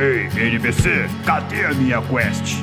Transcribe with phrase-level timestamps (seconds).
[0.00, 0.88] Ei, NPC,
[1.26, 2.54] cadê a minha quest?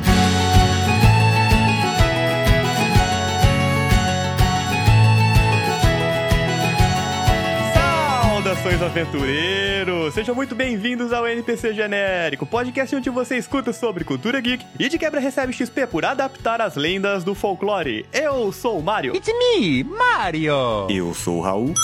[7.76, 10.16] Saudações aventureiros!
[10.16, 14.98] Sejam muito bem-vindos ao NPC Genérico, podcast onde você escuta sobre cultura geek e de
[14.98, 18.04] quebra recebe XP por adaptar as lendas do folclore.
[18.12, 19.16] Eu sou o Mario.
[19.16, 20.88] It's me, Mario!
[20.90, 21.76] Eu sou o Raul.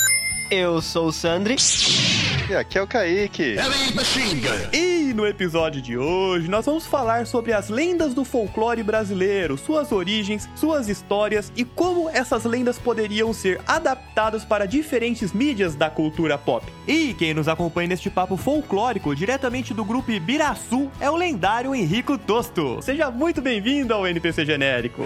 [0.50, 1.58] Eu sou o Sandri.
[2.50, 3.56] E aqui é o Kaique.
[4.74, 9.92] E no episódio de hoje nós vamos falar sobre as lendas do folclore brasileiro, suas
[9.92, 16.38] origens, suas histórias e como essas lendas poderiam ser adaptadas para diferentes mídias da cultura
[16.38, 16.66] pop.
[16.88, 22.18] E quem nos acompanha neste papo folclórico, diretamente do grupo Ibiraçu, é o lendário Henrico
[22.18, 22.80] Tosto.
[22.82, 25.04] Seja muito bem-vindo ao NPC Genérico.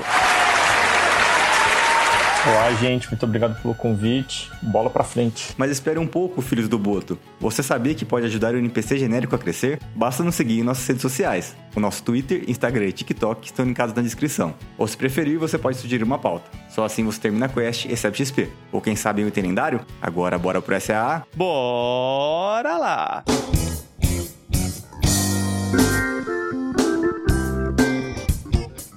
[2.45, 4.49] Olá, gente, muito obrigado pelo convite.
[4.61, 5.53] Bola pra frente.
[5.57, 7.19] Mas espere um pouco, filhos do Boto.
[7.39, 9.79] Você sabia que pode ajudar o NPC genérico a crescer?
[9.95, 11.55] Basta nos seguir em nossas redes sociais.
[11.75, 14.53] O nosso Twitter, Instagram e TikTok estão linkados na descrição.
[14.77, 16.49] Ou se preferir, você pode sugerir uma pauta.
[16.69, 18.49] Só assim você termina a quest e recebe XP.
[18.71, 19.81] Ou quem sabe um item lendário?
[20.01, 21.23] Agora bora pro SAA.
[21.35, 23.23] Bora lá!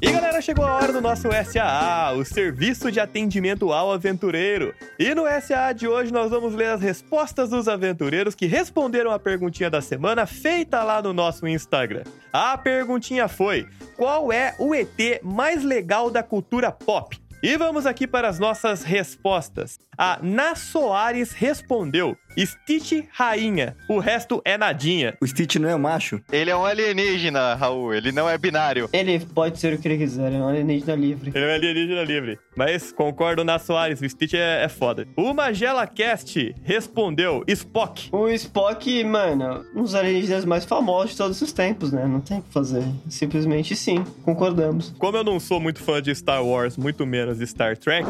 [0.03, 4.75] E galera, chegou a hora do nosso SAA, o Serviço de Atendimento ao Aventureiro.
[4.99, 9.19] E no SAA de hoje nós vamos ler as respostas dos aventureiros que responderam a
[9.19, 12.05] perguntinha da semana feita lá no nosso Instagram.
[12.33, 17.21] A perguntinha foi: qual é o ET mais legal da cultura pop?
[17.43, 19.79] E vamos aqui para as nossas respostas.
[19.99, 25.17] A Na Soares respondeu: Stitch Rainha, o resto é nadinha.
[25.21, 26.21] O Stitch não é macho?
[26.33, 27.95] Ele é um alienígena, Raul.
[27.95, 28.89] Ele não é binário.
[28.93, 31.33] Ele pode ser o que ele quiser, é um alienígena livre.
[31.35, 32.39] Ele é um alienígena livre.
[32.57, 35.07] Mas concordo na Soares, o Stitch é, é foda.
[35.17, 38.09] O Magela Cast respondeu: Spock.
[38.13, 42.07] O Spock, mano, um dos alienígenas mais famosos de todos os tempos, né?
[42.07, 42.85] Não tem o que fazer.
[43.09, 44.95] Simplesmente sim, concordamos.
[44.99, 48.07] Como eu não sou muito fã de Star Wars, muito menos de Star Trek,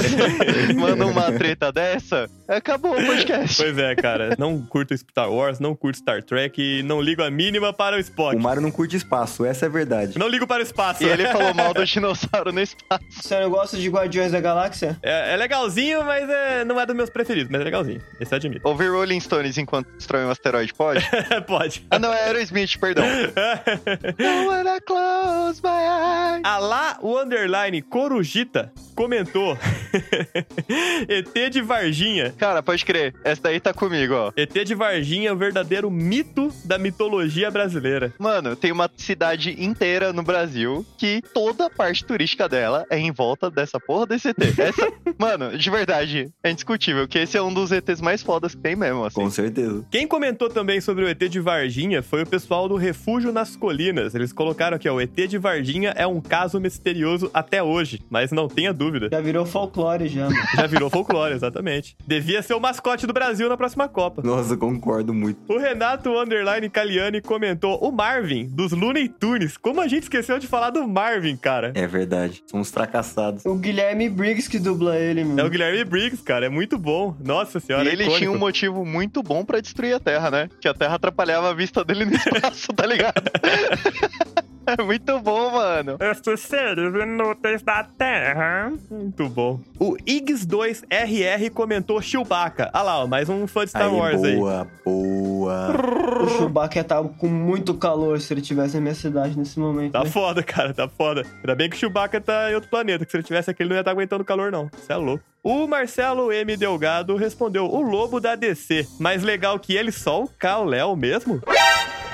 [0.74, 3.56] Manda uma treta dessa, acabou o podcast.
[3.62, 7.30] pois é, cara, não curto Star Wars, não curto Star Trek e não ligo a
[7.30, 8.36] mínima para o Spock.
[8.36, 10.18] O Mario não curte espaço, essa é a verdade.
[10.18, 11.02] Não ligo para o espaço.
[11.02, 13.04] E ele falou mal do dinossauro no espaço.
[13.10, 14.98] Você não gosta de Guardiões da Galáxia?
[15.02, 18.00] É, é legalzinho, mas é, não é dos meus preferidos, mas é legalzinho.
[18.20, 18.68] Esse eu admito.
[18.68, 21.04] Ouvir Rolling Stones enquanto destrói um asteroide, pode?
[21.46, 21.86] Pode.
[21.90, 23.04] Ah, não, é Aerosmith, perdão.
[23.04, 26.40] I wanna close my eyes.
[26.44, 29.56] A lá, o underline Corujita comentou
[31.08, 32.34] ET de Varginha.
[32.36, 33.14] Cara, pode crer.
[33.24, 34.32] Essa daí tá comigo, ó.
[34.36, 38.12] ET de Varginha é o verdadeiro mito da mitologia brasileira.
[38.18, 43.12] Mano, tem uma cidade inteira no Brasil que toda a parte turística dela é em
[43.12, 44.36] volta dessa porra desse ET.
[44.58, 48.60] Essa, mano, de verdade, é indiscutível que esse é um dos ETs mais fodas que
[48.60, 49.20] tem mesmo, assim.
[49.20, 49.84] Com certeza.
[49.90, 54.14] Quem comentou também sobre o ET de Varginha foi o pessoal do Refúgio nas Colinas.
[54.14, 58.32] Eles colocaram aqui, ó, o ET de Varginha é um caso misterioso até hoje, mas
[58.32, 59.08] não tenha dúvida.
[59.10, 60.36] Já virou folclore já, mano.
[60.54, 61.96] Já virou folclore, exatamente.
[62.06, 64.22] Devia ser o mascote do Brasil na próxima Copa.
[64.22, 65.38] Nossa, concordo muito.
[65.52, 69.56] O Renato Underline Caliani comentou o Marvin, dos Looney Tunes.
[69.56, 71.72] Como a gente esqueceu de falar do Marvin, cara?
[71.74, 72.42] É verdade.
[72.48, 73.44] Somos fracassados.
[73.44, 75.40] O Guilherme Briggs que dubla ele, mano.
[75.40, 76.46] É o Guilherme Briggs, cara.
[76.46, 77.16] É muito bom.
[77.24, 78.18] Nossa senhora, E é ele icônico.
[78.18, 80.48] tinha um motivo muito bom pra destruir a Terra, né?
[80.60, 83.14] Que a Terra atrapalhava a vista dele no espaço, tá ligado?
[84.66, 85.96] É muito bom, mano.
[86.00, 88.72] Estes seres inúteis da Terra.
[88.90, 89.60] Muito bom.
[89.78, 92.70] O Iggs2RR comentou Chewbacca.
[92.72, 94.36] Ah lá, ó, mais um fã de Star aí, Wars aí.
[94.36, 95.74] boa, boa.
[96.22, 99.92] O Chewbacca ia estar com muito calor se ele tivesse na minha cidade nesse momento.
[99.92, 100.10] Tá né?
[100.10, 101.24] foda, cara, tá foda.
[101.36, 103.70] Ainda bem que o Chewbacca tá em outro planeta, que se ele tivesse aqui ele
[103.70, 104.70] não ia estar aguentando calor, não.
[104.76, 105.33] Isso é louco.
[105.46, 106.56] O Marcelo M.
[106.56, 108.88] Delgado respondeu o lobo da DC.
[108.98, 111.38] Mais legal que ele, só o Kal-El mesmo?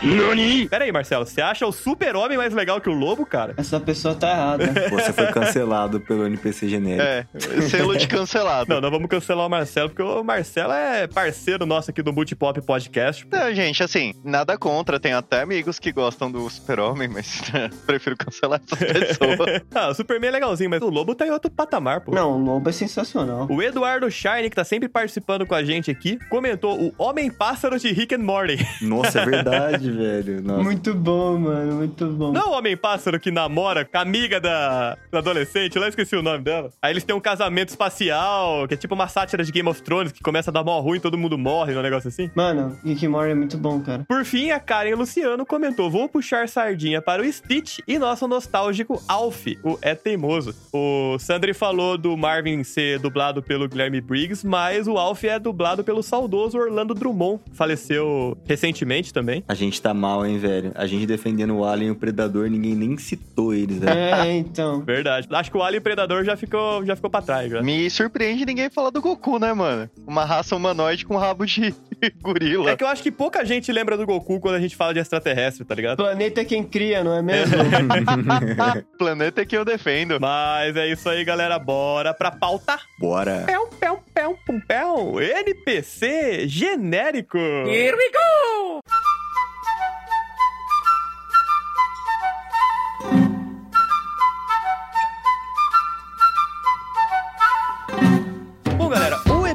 [0.02, 0.66] Nani?
[0.66, 3.52] Pera aí, Marcelo, você acha o super-homem mais legal que o lobo, cara?
[3.58, 4.72] Essa pessoa tá errada.
[4.90, 7.02] Você foi cancelado pelo NPC genérico.
[7.02, 7.26] É,
[7.68, 8.72] selo de cancelado.
[8.72, 12.60] Não, não vamos cancelar o Marcelo, porque o Marcelo é parceiro nosso aqui do Multipop
[12.62, 13.26] Podcast.
[13.30, 14.98] Não, gente, assim, nada contra.
[14.98, 17.42] Tem até amigos que gostam do Super-Homem, mas
[17.86, 18.78] prefiro cancelar essas
[19.18, 19.62] pessoas.
[19.74, 22.12] ah, o Superman é legalzinho, mas o lobo tá em outro patamar, pô.
[22.14, 23.19] Não, o lobo é sensacional.
[23.48, 27.92] O Eduardo Shine, que tá sempre participando com a gente aqui, comentou o Homem-Pássaro de
[27.92, 28.56] Rick and Morty.
[28.82, 30.42] Nossa, é verdade, velho.
[30.42, 30.62] Nossa.
[30.62, 32.32] Muito bom, mano, muito bom.
[32.32, 36.22] Não o Homem-Pássaro que namora com a amiga da, da adolescente, lá eu esqueci o
[36.22, 36.70] nome dela.
[36.82, 40.12] Aí eles têm um casamento espacial, que é tipo uma sátira de Game of Thrones,
[40.12, 42.30] que começa a dar mó ruim, todo mundo morre, um negócio assim.
[42.34, 43.80] Mano, Rick and Morty é muito bom.
[43.80, 44.04] cara.
[44.08, 49.02] Por fim, a Karen Luciano comentou: Vou puxar sardinha para o Stitch e nosso nostálgico
[49.08, 50.54] Alf, o É Teimoso.
[50.72, 55.82] O Sandri falou do Marvin ser dublado pelo Guilherme Briggs, mas o Alf é dublado
[55.82, 57.40] pelo saudoso Orlando Drummond.
[57.52, 59.42] Faleceu recentemente também.
[59.48, 60.70] A gente tá mal, hein, velho?
[60.76, 63.98] A gente defendendo o Alien e o Predador, ninguém nem citou eles, velho.
[63.98, 64.80] É, então.
[64.82, 65.26] Verdade.
[65.28, 67.50] Acho que o Alien Predador já ficou, já ficou pra trás.
[67.50, 67.60] Já.
[67.60, 69.90] Me surpreende ninguém falar do Goku, né, mano?
[70.06, 71.74] Uma raça humanoide com rabo de
[72.22, 72.70] gorila.
[72.70, 75.00] É que eu acho que pouca gente lembra do Goku quando a gente fala de
[75.00, 75.98] extraterrestre, tá ligado?
[75.98, 77.56] Planeta é quem cria, não é mesmo?
[78.98, 80.18] Planeta é que eu defendo.
[80.20, 81.58] Mas é isso aí, galera.
[81.58, 82.78] Bora pra pauta.
[82.98, 83.44] Bora.
[83.46, 85.20] Pão, pão, pão, pum, pão.
[85.20, 87.38] NPC genérico.
[87.38, 89.09] Here we go!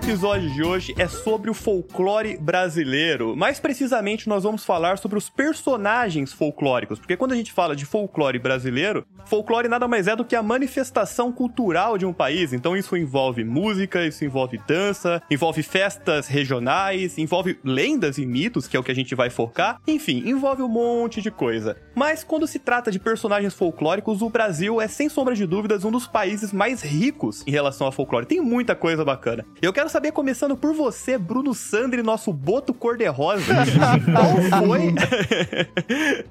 [0.05, 3.35] Episódio de hoje é sobre o folclore brasileiro.
[3.35, 6.99] Mais precisamente, nós vamos falar sobre os personagens folclóricos.
[6.99, 10.43] Porque quando a gente fala de folclore brasileiro, folclore nada mais é do que a
[10.43, 12.53] manifestação cultural de um país.
[12.53, 18.77] Então isso envolve música, isso envolve dança, envolve festas regionais, envolve lendas e mitos, que
[18.77, 19.81] é o que a gente vai focar.
[19.87, 21.77] Enfim, envolve um monte de coisa.
[21.95, 25.89] Mas quando se trata de personagens folclóricos, o Brasil é sem sombra de dúvidas um
[25.89, 28.27] dos países mais ricos em relação a folclore.
[28.27, 29.43] Tem muita coisa bacana.
[29.59, 33.53] Eu quero saber, começando por você, Bruno Sandri, nosso boto cor-de-rosa,
[34.51, 34.93] qual foi...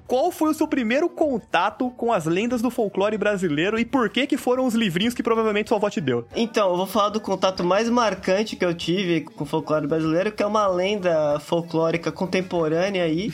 [0.07, 4.27] qual foi o seu primeiro contato com as lendas do folclore brasileiro e por que
[4.27, 6.27] que foram os livrinhos que provavelmente sua avó te deu?
[6.37, 10.31] Então, eu vou falar do contato mais marcante que eu tive com o folclore brasileiro,
[10.31, 13.31] que é uma lenda folclórica contemporânea aí,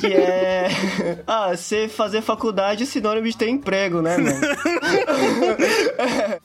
[0.00, 0.68] que é.
[1.26, 4.36] Ah, você fazer faculdade é sinônimo de ter emprego, né, mano?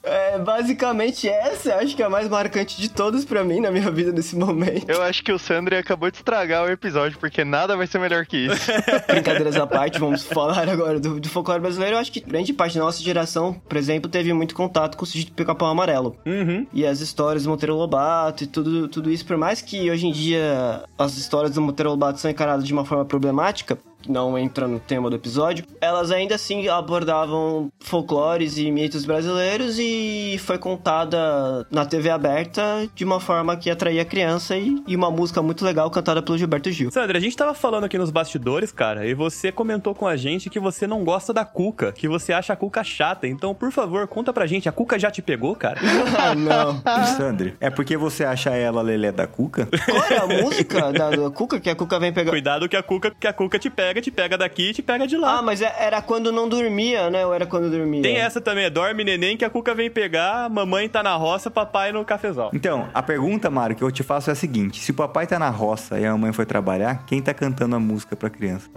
[0.04, 3.90] é, basicamente essa, acho que é a mais marcante de todas pra mim na minha
[3.92, 4.90] vida nesse momento.
[4.90, 8.26] Eu acho que o Sandri acabou de estragar o episódio, porque nada vai ser melhor
[8.26, 8.72] que isso.
[9.08, 11.96] Brincadeiras à parte, vamos falar agora do, do folclore brasileiro.
[11.96, 15.08] Eu acho que grande parte da nossa geração, por exemplo, teve muito contato com o
[15.08, 16.16] sítio do Pica-Pau Amarelo.
[16.26, 16.66] Uhum.
[16.74, 20.12] E as histórias do Monteiro Lobato e tudo, tudo isso, por mais que hoje em
[20.12, 24.80] dia as histórias do Monteiro Lobato são encaradas de uma forma problemática, não entra no
[24.80, 31.86] tema do episódio, elas ainda assim abordavam folclores e mitos brasileiros e foi contada na
[31.86, 35.90] TV aberta de uma forma que atraía a criança e, e uma música muito legal
[35.90, 36.92] cantada pelo Gilberto Gil.
[36.92, 40.50] Sandra, a gente tava falando aqui nos bastidores, cara, e você comentou com a gente
[40.50, 43.28] que você não gosta da Cuca, que você acha a Cuca chata.
[43.28, 45.80] Então, por favor, conta pra gente, a Cuca já te pegou, cara?
[46.18, 46.82] ah, não.
[47.18, 49.68] Sandri, é porque você acha ela Lelé da Cuca?
[49.86, 52.32] Qual é a música da, da Cuca que a Cuca vem pegar?
[52.32, 55.08] Cuidado que a Cuca, que a Cuca te pega, te pega daqui e te pega
[55.08, 55.40] de lá.
[55.40, 57.26] Ah, mas é- era quando não dormia, né?
[57.26, 58.02] Ou era quando dormia?
[58.02, 61.50] Tem essa também, é dorme neném que a Cuca vem pegar, mamãe tá na roça,
[61.50, 62.52] papai no cafezal.
[62.54, 65.38] Então, a pergunta, Mário, que eu te faço é a seguinte: se o papai tá
[65.40, 68.70] na roça e a mamãe foi trabalhar, quem tá cantando a música pra criança?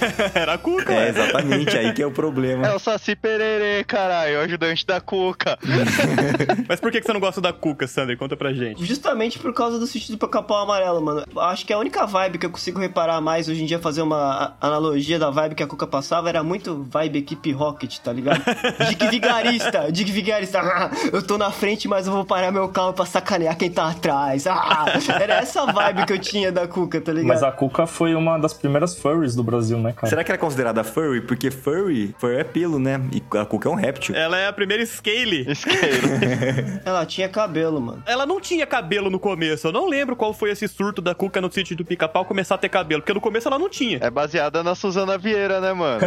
[0.34, 2.66] Era a Cuca, É exatamente aí que é o problema.
[2.66, 5.58] É o Saci Pererê, caralho, o ajudante da Cuca.
[6.68, 8.16] Mas por que que você não gosta da Cuca, Sandra?
[8.16, 8.84] Conta pra gente.
[8.84, 11.24] Justamente por causa do sítio do Pica-Pau Amarelo, mano.
[11.36, 14.56] Acho que a única vibe que eu consigo reparar mais hoje em dia, fazer uma
[14.60, 18.42] analogia da vibe que a Cuca passava, era muito vibe equipe Rocket, tá ligado?
[18.88, 20.60] Dick Vigarista, Dick Vigarista.
[20.60, 23.88] Ah, eu tô na frente, mas eu vou parar meu carro pra sacanear quem tá
[23.88, 24.46] atrás.
[24.46, 24.86] Ah,
[25.20, 27.28] era essa vibe que eu tinha da Cuca, tá ligado?
[27.28, 30.08] Mas a Cuca foi uma das primeiras furries do Brasil, né, cara?
[30.08, 31.20] Será que ela é considerada furry?
[31.20, 33.00] Porque furry, furry é pelo, né?
[33.12, 34.14] E a Cuca é um réptil.
[34.14, 35.50] Ela é a primeira Scale.
[35.50, 36.08] Isqueiro.
[36.84, 38.02] Ela tinha cabelo, mano.
[38.06, 39.66] Ela não tinha cabelo no começo.
[39.68, 42.58] Eu não lembro qual foi esse surto da Cuca no sítio do pica-pau começar a
[42.58, 43.02] ter cabelo.
[43.02, 43.98] Porque no começo ela não tinha.
[44.00, 46.00] É baseada na Suzana Vieira, né, mano?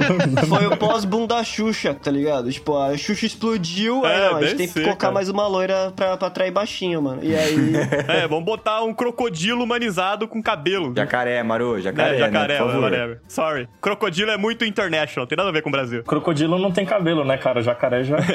[0.48, 2.50] Foi o pós-boom da Xuxa, tá ligado?
[2.50, 5.12] Tipo, a Xuxa explodiu, aí É, não, a gente tem que colocar cara.
[5.14, 7.22] mais uma loira pra, pra atrair baixinho, mano.
[7.22, 7.70] E aí.
[8.08, 10.92] É, vamos botar um crocodilo humanizado com cabelo.
[10.96, 12.64] Jacaré, Maru, É, jacaré, jacaré, né?
[12.64, 13.68] Por Sorry.
[13.80, 16.02] Crocodilo é muito international, tem nada a ver com o Brasil.
[16.04, 17.62] Crocodilo não tem cabelo, né, cara?
[17.62, 18.16] Jacaré já.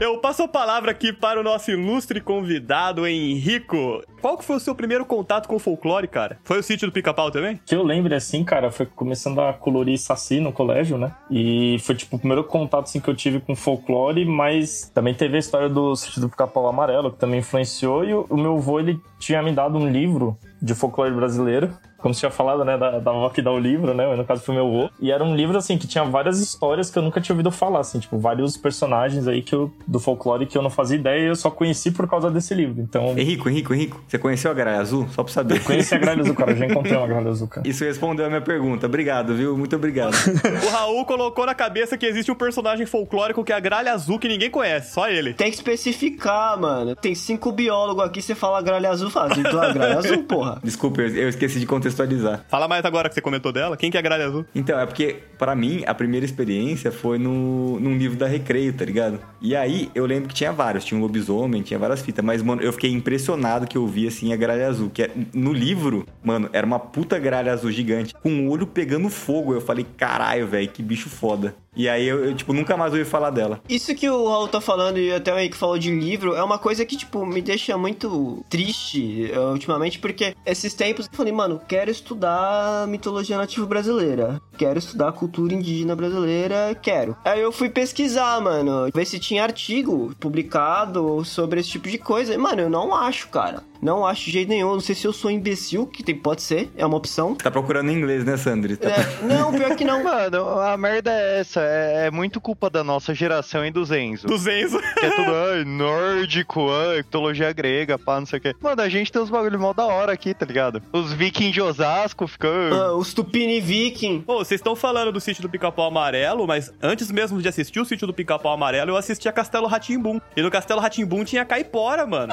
[0.01, 4.01] Eu passo a palavra aqui para o nosso ilustre convidado, Henrico.
[4.21, 6.39] Qual que foi o seu primeiro contato com o folclore, cara?
[6.45, 7.59] Foi o sítio do pica-pau também?
[7.67, 11.13] que eu lembro, assim, cara, foi começando a colorir saci no colégio, né?
[11.29, 15.35] E foi, tipo, o primeiro contato, assim, que eu tive com folclore, mas também teve
[15.35, 19.01] a história do sítio do Pica-Pau Amarelo, que também influenciou, e o, meu avô, ele
[19.19, 23.11] tinha me dado um livro de folclore brasileiro, como você tinha falado, né, da, da
[23.11, 24.91] avó que dá o livro, né, no caso foi meu avô.
[25.01, 27.81] E era um livro, assim, que tinha várias histórias que eu nunca tinha ouvido falar,
[27.81, 31.27] assim, tipo, vários personagens aí que eu, do folclore que eu não fazia ideia e
[31.27, 32.81] eu só conheci por causa desse livro.
[32.81, 35.09] Então, Henrico, Henrico, Henrico, você conheceu a Gralha Azul?
[35.11, 35.63] Só pra saber.
[35.63, 37.69] conheci a Gralha Azul, cara, eu já encontrei uma Gralha Azul, cara.
[37.69, 38.87] Isso respondeu a minha pergunta.
[38.87, 39.57] Obrigado, viu?
[39.57, 40.13] Muito obrigado.
[40.69, 44.19] O Raul colocou na cabeça que existe um personagem folclórico que é a gralha azul
[44.19, 45.33] que ninguém conhece, só ele.
[45.35, 46.97] Tem que especificar, mano.
[46.97, 50.59] Tem cinco biólogos aqui, você fala gralha azul, fala, então a gralha azul, porra.
[50.63, 52.45] Desculpa, eu eu esqueci de contextualizar.
[52.49, 53.77] Fala mais agora que você comentou dela.
[53.77, 54.45] Quem que é a gralha azul?
[54.55, 58.85] Então, é porque, pra mim, a primeira experiência foi no, num livro da Recreio, tá
[58.85, 59.19] ligado?
[59.41, 60.85] E aí, eu lembro que tinha vários.
[60.85, 62.25] Tinha um lobisomem, tinha várias fitas.
[62.25, 64.91] Mas, mano, eu fiquei impressionado que eu vi, assim, a gralha azul.
[64.91, 68.15] Que é- no livro, mano, era uma puta gralha azul gigante.
[68.15, 69.55] Com o olho pegando fogo.
[69.55, 71.55] Eu falei, caralho, velho, que bicho foda.
[71.79, 73.61] E aí, eu, eu, tipo, nunca mais ouvi falar dela.
[73.69, 76.59] Isso que o Raul tá falando e até o Henrique falou de livro é uma
[76.59, 81.61] coisa que, tipo, me deixa muito triste eh, ultimamente, porque esses tempos eu falei, mano,
[81.69, 87.17] quero estudar mitologia nativa brasileira, quero estudar cultura indígena brasileira, quero.
[87.25, 92.35] Aí eu fui pesquisar, mano, ver se tinha artigo publicado sobre esse tipo de coisa.
[92.35, 93.63] E, mano, eu não acho, cara.
[93.81, 94.73] Não acho de jeito nenhum.
[94.73, 97.35] Não sei se eu sou imbecil, que tem, pode ser, é uma opção.
[97.35, 98.77] Tá procurando em inglês, né, Sandri?
[98.77, 100.03] Tá- É, não, pior que não.
[100.03, 101.61] Mano, a merda é essa.
[101.61, 104.27] É, é muito culpa da nossa geração e do Zenzo.
[104.27, 104.79] Do Zenzo.
[104.99, 108.55] Que é tudo, ai, nórdico, ai, mitologia grega, pá, não sei o quê.
[108.61, 110.83] Mano, a gente tem uns bagulho mó da hora aqui, tá ligado?
[110.93, 112.51] Os vikings de Osasco ficam.
[112.73, 114.21] Ah, os Tupini Viking.
[114.23, 117.85] Pô, vocês estão falando do sítio do Pica-Pau Amarelo, mas antes mesmo de assistir o
[117.85, 120.21] sítio do Pica-Pau Amarelo, eu assisti a Castelo Ratimbum.
[120.37, 122.33] E no Castelo Ratimbum tinha caipora, mano.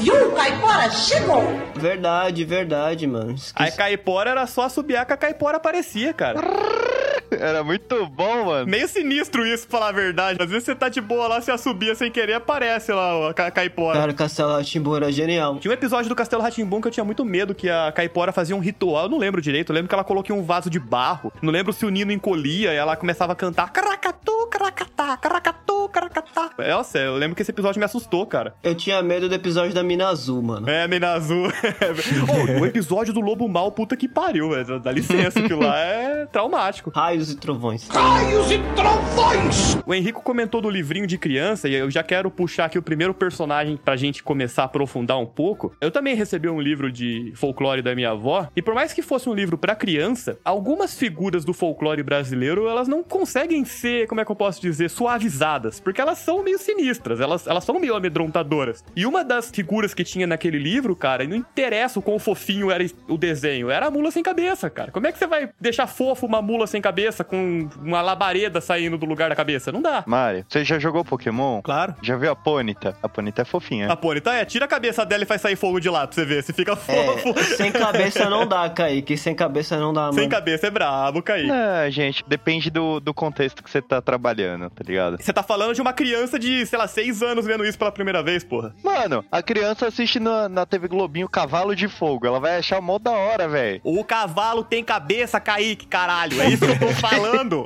[0.00, 0.32] Viu?
[0.32, 1.42] Caipora chegou!
[1.74, 3.30] Verdade, verdade, mano.
[3.30, 3.76] A Esqueci.
[3.76, 6.40] caipora era só assobiar que a caipora aparecia, cara.
[7.30, 8.66] Era muito bom, mano.
[8.70, 10.40] Meio sinistro isso, pra falar a verdade.
[10.40, 13.50] Às vezes você tá de boa lá, você assobia sem querer, aparece lá a ca-
[13.50, 13.98] caipora.
[13.98, 15.58] Cara, o Castelo Timbu era genial.
[15.58, 18.54] Tinha um episódio do Castelo Ratimbum que eu tinha muito medo que a Caipora fazia
[18.54, 19.04] um ritual.
[19.04, 19.70] Eu não lembro direito.
[19.72, 21.32] Eu lembro que ela colocou um vaso de barro.
[21.42, 25.63] Não lembro se o Nino encolhia e ela começava a cantar caracatu, caracatá, caracatu,
[25.94, 26.50] caracatá.
[26.58, 28.54] Nossa, eu lembro que esse episódio me assustou, cara.
[28.62, 30.68] Eu tinha medo do episódio da Mina Azul, mano.
[30.68, 31.46] É, Mina Azul.
[32.58, 34.80] Ô, o episódio do Lobo Mal, puta que pariu, velho.
[34.80, 36.90] Dá licença, aquilo lá é traumático.
[36.90, 37.88] Raios e trovões.
[37.88, 39.78] Raios e trovões!
[39.86, 43.14] O Henrico comentou do livrinho de criança e eu já quero puxar aqui o primeiro
[43.14, 45.74] personagem pra gente começar a aprofundar um pouco.
[45.80, 49.28] Eu também recebi um livro de folclore da minha avó e por mais que fosse
[49.28, 54.24] um livro pra criança, algumas figuras do folclore brasileiro, elas não conseguem ser, como é
[54.24, 58.82] que eu posso dizer, suavizadas, porque elas são meio sinistras, elas, elas são meio amedrontadoras.
[58.96, 62.70] E uma das figuras que tinha naquele livro, cara, e não interessa o quão fofinho
[62.70, 64.90] era o desenho, era a mula sem cabeça, cara.
[64.90, 68.96] Como é que você vai deixar fofo uma mula sem cabeça com uma labareda saindo
[68.96, 69.70] do lugar da cabeça?
[69.70, 70.02] Não dá.
[70.06, 71.60] Mário, você já jogou Pokémon?
[71.62, 71.94] Claro.
[72.02, 72.96] Já viu a Ponyta?
[73.02, 73.90] A Ponyta é fofinha.
[73.92, 74.34] A Pony, tá?
[74.34, 76.52] É, tira a cabeça dela e faz sair fogo de lá pra você ver se
[76.52, 77.34] fica É, fofo.
[77.56, 79.16] sem cabeça não dá, Kaique.
[79.16, 80.14] Sem cabeça não dá, mano.
[80.14, 81.50] Sem cabeça é brabo, Kaique.
[81.50, 85.16] Ah, gente, depende do, do contexto que você tá trabalhando, tá ligado?
[85.20, 88.22] Você tá falando de uma criança de, sei lá, seis anos vendo isso pela primeira
[88.22, 88.74] vez, porra.
[88.82, 92.26] Mano, a criança assiste na, na TV Globinho Cavalo de Fogo.
[92.26, 93.80] Ela vai achar mó da hora, velho.
[93.84, 96.40] O cavalo tem cabeça, Kaique, caralho.
[96.40, 97.64] É isso que eu tô falando.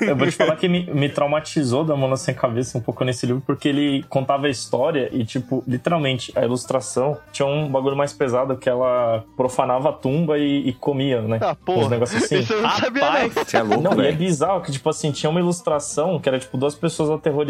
[0.00, 3.26] Eu vou te falar que me, me traumatizou da Mona Sem Cabeça um pouco nesse
[3.26, 8.12] livro, porque ele contava a história e, tipo, literalmente, a ilustração tinha um bagulho mais
[8.12, 11.38] pesado que ela profanava a tumba e, e comia, né?
[11.42, 11.88] Ah, Uns porra.
[11.90, 12.38] negócios assim.
[12.38, 13.44] Isso eu não sabia, Rapaz, não.
[13.44, 16.38] Você é louco, Não, e é bizarro que, tipo assim, tinha uma ilustração que era,
[16.38, 17.47] tipo, duas pessoas aterrorizadas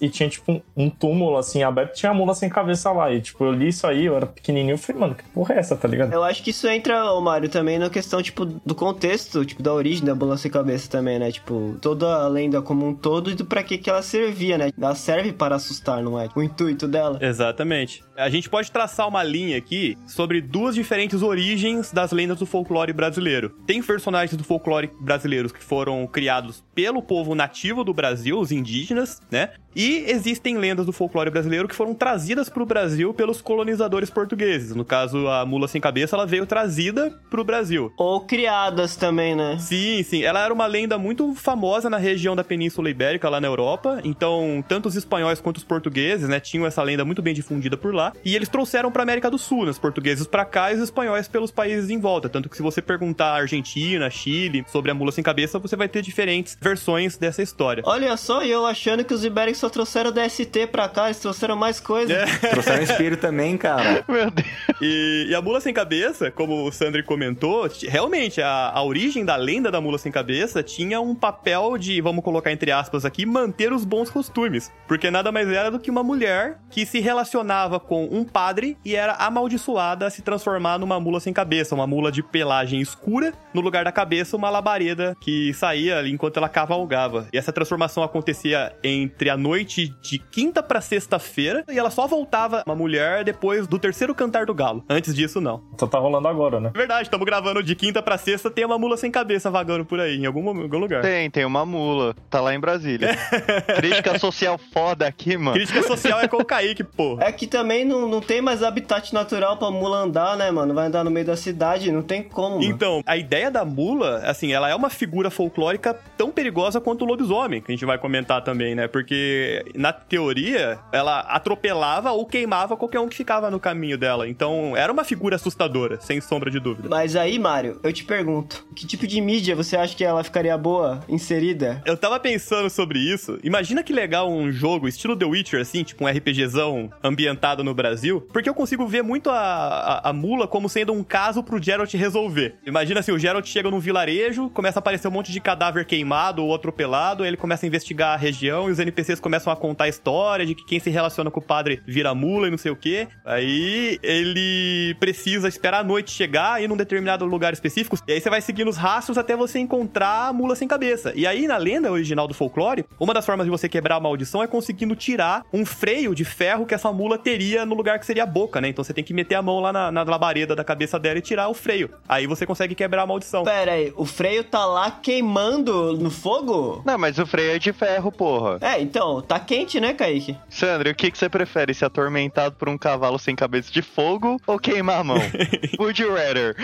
[0.00, 3.12] e tinha, tipo, um, um túmulo, assim, aberto tinha a mula sem cabeça lá.
[3.12, 5.58] E, tipo, eu li isso aí, eu era pequenininho, eu falei, mano, que porra é
[5.58, 6.12] essa, tá ligado?
[6.12, 9.72] Eu acho que isso entra, ô Mário, também na questão, tipo, do contexto, tipo, da
[9.72, 11.30] origem da Mula Sem Cabeça também, né?
[11.30, 14.70] Tipo, toda a lenda como um todo e do pra que que ela servia, né?
[14.80, 16.28] Ela serve para assustar, não é?
[16.34, 17.18] O intuito dela.
[17.20, 18.02] Exatamente.
[18.16, 22.92] A gente pode traçar uma linha aqui sobre duas diferentes origens das lendas do folclore
[22.92, 23.50] brasileiro.
[23.66, 29.20] Tem personagens do folclore brasileiros que foram criados pelo povo nativo do Brasil, os indígenas,
[29.34, 29.50] né?
[29.74, 34.74] E existem lendas do folclore brasileiro que foram trazidas para o Brasil pelos colonizadores portugueses.
[34.74, 37.92] No caso, a mula sem cabeça, ela veio trazida para o Brasil.
[37.98, 39.58] Ou criadas também, né?
[39.58, 40.22] Sim, sim.
[40.22, 44.00] Ela era uma lenda muito famosa na região da Península Ibérica, lá na Europa.
[44.04, 47.92] Então, tanto os espanhóis quanto os portugueses, né, tinham essa lenda muito bem difundida por
[47.92, 48.12] lá.
[48.24, 51.26] E eles trouxeram pra América do Sul, né, os portugueses pra cá e os espanhóis
[51.26, 52.28] pelos países em volta.
[52.28, 56.00] Tanto que se você perguntar Argentina, Chile, sobre a mula sem cabeça, você vai ter
[56.00, 57.82] diferentes versões dessa história.
[57.84, 61.56] Olha só, eu achando que os ibéricos só trouxeram trouxeram DST pra cá, eles trouxeram
[61.56, 62.24] mais coisa.
[62.50, 64.04] Trouxeram espelho também, cara.
[64.08, 64.48] Meu Deus.
[64.80, 69.36] E, e a mula sem cabeça, como o Sandri comentou, realmente a, a origem da
[69.36, 73.72] lenda da mula sem cabeça tinha um papel de, vamos colocar entre aspas aqui, manter
[73.72, 74.72] os bons costumes.
[74.88, 78.96] Porque nada mais era do que uma mulher que se relacionava com um padre e
[78.96, 83.60] era amaldiçoada a se transformar numa mula sem cabeça, uma mula de pelagem escura, no
[83.60, 87.28] lugar da cabeça uma labareda que saía ali enquanto ela cavalgava.
[87.32, 92.62] E essa transformação acontecia entre a noite de quinta pra sexta-feira e ela só voltava
[92.66, 94.84] uma mulher depois do terceiro cantar do galo.
[94.88, 95.62] Antes disso, não.
[95.74, 96.70] Então tá rolando agora, né?
[96.74, 100.16] Verdade, estamos gravando de quinta pra sexta, tem uma mula sem cabeça vagando por aí,
[100.16, 101.02] em algum, algum lugar.
[101.02, 102.14] Tem, tem uma mula.
[102.30, 103.14] Tá lá em Brasília.
[103.76, 105.52] Crítica social foda aqui, mano.
[105.52, 107.18] Crítica social é com o Kaique, pô.
[107.20, 110.74] É que também não, não tem mais habitat natural pra mula andar, né, mano?
[110.74, 112.56] Vai andar no meio da cidade, não tem como.
[112.56, 112.64] mano.
[112.64, 117.08] Então, a ideia da mula, assim, ela é uma figura folclórica tão perigosa quanto o
[117.08, 118.88] lobisomem, que a gente vai comentar também, né?
[118.94, 124.28] Porque, na teoria, ela atropelava ou queimava qualquer um que ficava no caminho dela.
[124.28, 126.88] Então, era uma figura assustadora, sem sombra de dúvida.
[126.88, 130.56] Mas aí, Mário, eu te pergunto, que tipo de mídia você acha que ela ficaria
[130.56, 131.82] boa, inserida?
[131.84, 133.36] Eu tava pensando sobre isso.
[133.42, 138.20] Imagina que legal um jogo estilo The Witcher, assim, tipo um RPGzão ambientado no Brasil,
[138.32, 141.92] porque eu consigo ver muito a, a, a mula como sendo um caso pro Geralt
[141.94, 142.58] resolver.
[142.64, 146.44] Imagina assim, o Geralt chega num vilarejo, começa a aparecer um monte de cadáver queimado
[146.44, 149.88] ou atropelado, ele começa a investigar a região e os NPCs começam a contar a
[149.88, 152.76] história de que quem se relaciona com o padre vira mula e não sei o
[152.76, 153.08] quê.
[153.24, 158.30] Aí ele precisa esperar a noite chegar, ir num determinado lugar específico, e aí você
[158.30, 161.12] vai seguindo os rastros até você encontrar a mula sem cabeça.
[161.14, 164.42] E aí, na lenda original do folclore, uma das formas de você quebrar a maldição
[164.42, 168.24] é conseguindo tirar um freio de ferro que essa mula teria no lugar que seria
[168.24, 168.68] a boca, né?
[168.68, 171.22] Então você tem que meter a mão lá na, na labareda da cabeça dela e
[171.22, 171.90] tirar o freio.
[172.08, 173.44] Aí você consegue quebrar a maldição.
[173.44, 176.82] Pera aí, o freio tá lá queimando no fogo?
[176.84, 178.58] Não, mas o freio é de ferro, porra.
[178.60, 180.36] É, então, tá quente, né, Kaique?
[180.48, 181.74] Sandro, o que, que você prefere?
[181.74, 185.18] Ser atormentado por um cavalo sem cabeça de fogo ou queimar a mão?
[185.78, 186.54] Would you rather?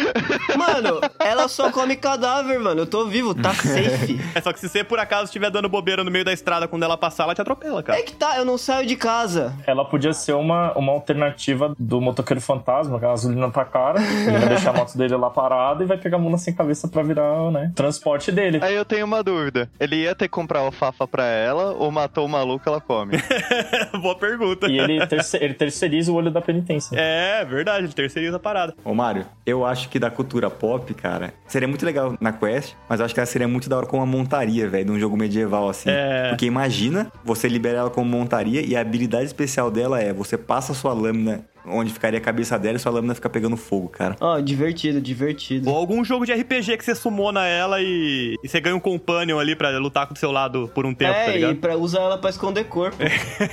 [0.57, 2.83] Mano, ela só come cadáver, mano.
[2.83, 4.21] Eu tô vivo, tá safe.
[4.35, 6.83] É só que se você por acaso estiver dando bobeira no meio da estrada quando
[6.85, 7.99] ela passar, ela te atropela, cara.
[7.99, 9.53] É que tá, eu não saio de casa.
[9.67, 14.39] Ela podia ser uma, uma alternativa do motoqueiro fantasma, que a gasolina tá cara, ele
[14.39, 17.03] vai deixar a moto dele lá parada e vai pegar a mula sem cabeça pra
[17.03, 18.61] virar, né, transporte dele.
[18.63, 19.69] Aí eu tenho uma dúvida.
[19.79, 23.13] Ele ia ter que comprar alfafa pra ela ou matou o maluco ela come?
[24.01, 24.67] Boa pergunta.
[24.69, 26.97] E ele, terce- ele terceiriza o olho da penitência.
[26.99, 28.75] É, verdade, ele terceiriza a parada.
[28.85, 33.01] Ô, Mário, eu acho que da cultura pop, cara, seria muito legal na quest, mas
[33.01, 35.17] eu acho que ela seria muito da hora com uma montaria, velho, de um jogo
[35.17, 35.91] medieval assim.
[35.91, 36.29] É.
[36.31, 40.73] Porque imagina, você libera ela como montaria e a habilidade especial dela é você passa
[40.73, 44.17] a sua lâmina onde ficaria a cabeça dela e sua lâmina fica pegando fogo, cara.
[44.21, 45.69] Ó, divertido, divertido.
[45.71, 49.39] Ou algum jogo de RPG que você sumona ela e, e você ganha um companion
[49.39, 51.53] ali pra lutar com o seu lado por um tempo, tá é, ligado?
[51.53, 52.97] e pra usar ela pra esconder corpo.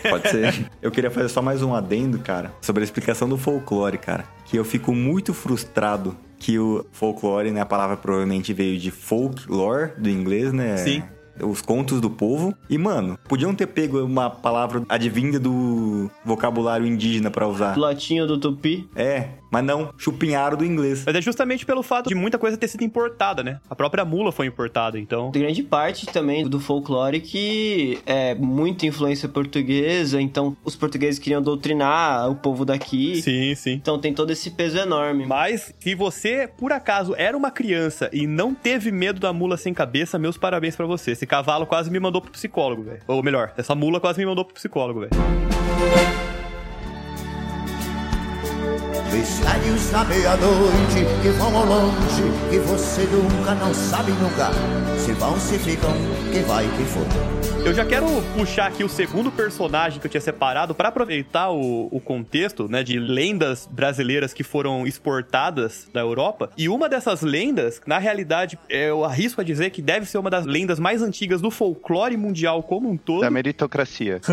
[0.09, 0.65] Pode ser.
[0.81, 4.25] eu queria fazer só mais um adendo, cara, sobre a explicação do folclore, cara.
[4.45, 9.91] Que eu fico muito frustrado que o folclore, né, a palavra provavelmente veio de folklore,
[9.97, 10.77] do inglês, né?
[10.77, 11.03] Sim.
[11.41, 12.53] Os contos do povo.
[12.69, 17.77] E, mano, podiam ter pego uma palavra advinda do vocabulário indígena pra usar.
[17.77, 18.89] Latinho do tupi.
[18.95, 21.03] É, mas não, chupinharam do inglês.
[21.05, 23.59] Mas é justamente pelo fato de muita coisa ter sido importada, né?
[23.69, 25.31] A própria mula foi importada, então.
[25.31, 32.29] Grande parte também do folclore que é muita influência portuguesa, então os portugueses queriam doutrinar
[32.29, 33.21] o povo daqui.
[33.21, 33.73] Sim, sim.
[33.73, 35.25] Então tem todo esse peso enorme.
[35.25, 39.73] Mas se você, por acaso, era uma criança e não teve medo da mula sem
[39.73, 41.11] cabeça, meus parabéns pra você.
[41.11, 43.01] Esse cavalo quase me mandou pro psicólogo, velho.
[43.07, 46.26] Ou melhor, essa mula quase me mandou pro psicólogo, velho.
[49.17, 54.51] Mistérios da meia-noite que vão ao longe, que você nunca não sabe nunca.
[54.99, 55.91] Se vão, se ficam,
[56.31, 57.47] que vai, que for.
[57.65, 61.89] Eu já quero puxar aqui o segundo personagem que eu tinha separado pra aproveitar o,
[61.91, 66.49] o contexto, né, de lendas brasileiras que foram exportadas da Europa.
[66.57, 70.45] E uma dessas lendas, na realidade, eu arrisco a dizer que deve ser uma das
[70.45, 73.21] lendas mais antigas do folclore mundial como um todo.
[73.21, 74.21] Da meritocracia.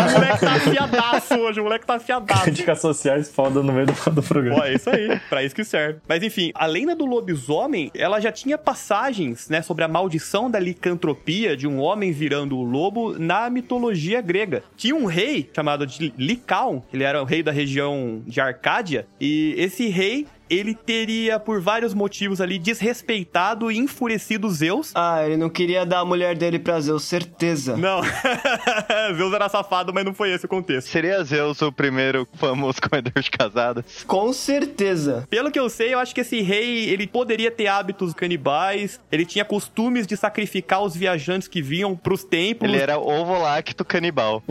[0.00, 2.42] O moleque tá afiadaço hoje, o moleque tá afiadaço.
[2.42, 4.66] Críticas sociais foda no meio do, programa.
[4.66, 6.00] É isso aí, pra isso que serve.
[6.08, 10.58] Mas enfim, a lenda do lobisomem, ela já tinha passagens, né, sobre a maldição da
[10.58, 14.62] licantropia de um homem virando o lobo na mitologia grega.
[14.76, 19.54] Tinha um rei chamado de Licaon, ele era o rei da região de Arcádia, e
[19.56, 24.90] esse rei ele teria, por vários motivos ali, desrespeitado e enfurecido Zeus.
[24.96, 27.76] Ah, ele não queria dar a mulher dele pra Zeus, certeza.
[27.76, 28.00] Não,
[29.16, 30.88] Zeus era safado, mas não foi esse o contexto.
[30.88, 34.04] Seria Zeus o primeiro famoso comedor de casadas?
[34.06, 35.26] Com certeza.
[35.30, 39.24] Pelo que eu sei, eu acho que esse rei, ele poderia ter hábitos canibais, ele
[39.24, 42.70] tinha costumes de sacrificar os viajantes que vinham pros templos.
[42.70, 44.42] Ele era ovo-lacto canibal.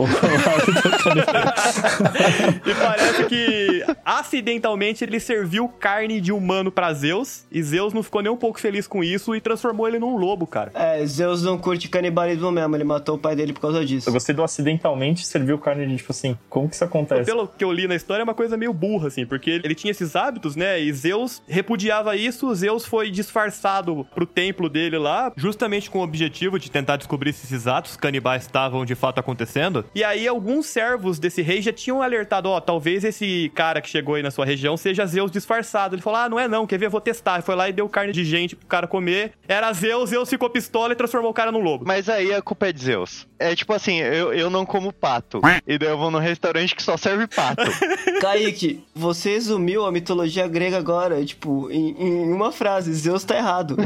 [2.64, 5.89] E parece que acidentalmente ele serviu carne
[6.20, 9.40] de humano pra Zeus, e Zeus não ficou nem um pouco feliz com isso e
[9.40, 10.70] transformou ele num lobo, cara.
[10.74, 14.08] É, Zeus não curte canibalismo mesmo, ele matou o pai dele por causa disso.
[14.08, 17.24] Eu gostei do acidentalmente serviu carne de, tipo assim, como que isso acontece?
[17.24, 19.90] Pelo que eu li na história, é uma coisa meio burra, assim, porque ele tinha
[19.90, 20.80] esses hábitos, né?
[20.80, 26.58] E Zeus repudiava isso, Zeus foi disfarçado pro templo dele lá, justamente com o objetivo
[26.58, 29.84] de tentar descobrir se esses atos canibais estavam de fato acontecendo.
[29.94, 34.14] E aí, alguns servos desse rei já tinham alertado: ó, talvez esse cara que chegou
[34.14, 35.79] aí na sua região seja Zeus disfarçado.
[35.94, 36.88] Ele falou: ah, não é não, quer ver?
[36.88, 37.34] Vou testar.
[37.34, 39.32] Ele foi lá e deu carne de gente pro cara comer.
[39.46, 41.84] Era Zeus, Zeus ficou pistola e transformou o cara num lobo.
[41.86, 43.26] Mas aí a culpa é de Zeus.
[43.38, 45.40] É tipo assim, eu, eu não como pato.
[45.66, 47.64] E daí eu vou num restaurante que só serve pato.
[48.20, 53.76] Kaique, você resumiu a mitologia grega agora, tipo, em, em uma frase: Zeus tá errado.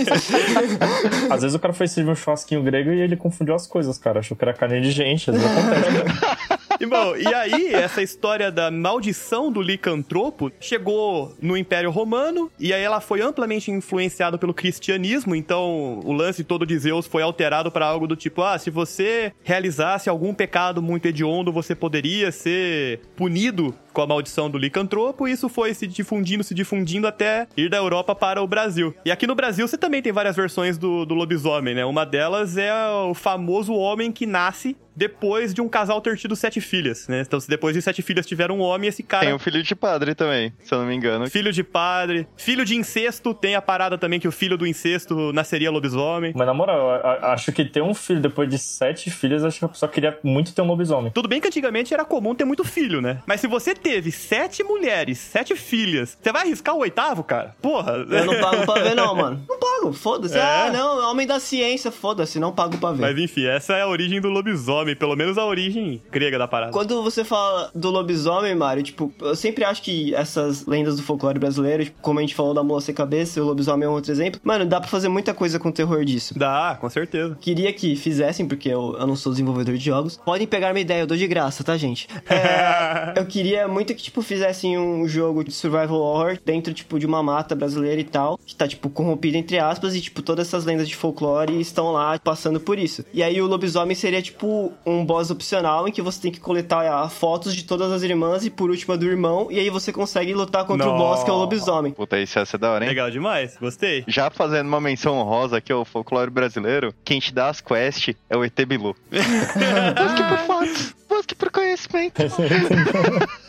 [0.00, 1.32] Isso.
[1.32, 4.20] Às vezes o cara foi servir um churrasquinho grego e ele confundiu as coisas, cara.
[4.20, 5.30] Achou que era carne de gente.
[5.30, 6.54] Às vezes acontece.
[6.90, 12.82] Bom, e aí, essa história da maldição do licantropo chegou no Império Romano, e aí
[12.82, 17.86] ela foi amplamente influenciada pelo cristianismo, então o lance todo de Zeus foi alterado para
[17.86, 23.74] algo do tipo, ah, se você realizasse algum pecado muito hediondo, você poderia ser punido
[23.94, 27.76] com a maldição do licantropo, e isso foi se difundindo, se difundindo até ir da
[27.78, 28.94] Europa para o Brasil.
[29.04, 31.84] E aqui no Brasil você também tem várias versões do, do lobisomem, né?
[31.84, 36.60] Uma delas é o famoso homem que nasce depois de um casal ter tido sete
[36.60, 37.22] filhas, né?
[37.26, 39.26] Então, se depois de sete filhas tiveram um homem, esse cara.
[39.26, 41.28] Tem um filho de padre também, se eu não me engano.
[41.28, 45.32] Filho de padre, filho de incesto, tem a parada também que o filho do incesto
[45.32, 46.32] nasceria lobisomem.
[46.36, 49.68] Mas na moral, acho que ter um filho depois de sete filhos, acho que a
[49.68, 51.10] pessoa queria muito ter um lobisomem.
[51.10, 53.20] Tudo bem que antigamente era comum ter muito filho, né?
[53.26, 57.54] Mas se você teve sete mulheres, sete filhas, você vai arriscar o oitavo, cara?
[57.60, 57.92] Porra.
[58.08, 59.44] Eu não pago pra ver, não, mano.
[59.46, 60.38] Não pago, foda-se.
[60.38, 60.40] É?
[60.40, 63.00] Ah, não, é homem da ciência, foda-se, não pago pra ver.
[63.02, 66.72] Mas enfim, essa é a origem do lobisomem, pelo menos a origem grega da parada.
[66.72, 71.38] Quando você fala do lobisomem, Mário, tipo, eu sempre acho que essas lendas do folclore
[71.38, 74.10] brasileiro, tipo, como a gente falou da moça sem cabeça, o lobisomem é um outro
[74.10, 76.38] exemplo, mano, dá pra fazer muita coisa com o terror disso.
[76.38, 77.36] Dá, com certeza.
[77.40, 80.16] Queria que fizessem, porque eu, eu não sou desenvolvedor de jogos.
[80.24, 82.08] Podem pegar minha ideia, eu dou de graça, tá, gente?
[82.28, 87.04] É, eu queria muito que, tipo, fizessem um jogo de survival horror dentro, tipo, de
[87.04, 90.64] uma mata brasileira e tal, que tá, tipo, corrompida entre aspas, e, tipo, todas essas
[90.64, 93.04] lendas de folclore estão lá passando por isso.
[93.12, 96.86] E aí o lobisomem seria, tipo, um boss opcional em que você tem que coletar
[96.86, 99.92] ah, fotos de todas as irmãs e, por último, a do irmão, e aí você
[99.92, 101.92] consegue lutar contra o boss, que é o lobisomem.
[101.92, 102.88] Puta, isso ia ser da hora, hein?
[102.88, 104.04] Legal demais, gostei.
[104.06, 108.36] Já fazendo uma menção honrosa aqui ao folclore brasileiro, quem te dá as quests é
[108.36, 108.94] o ET Bilu.
[109.10, 112.22] busque por fotos, busque por conhecimento.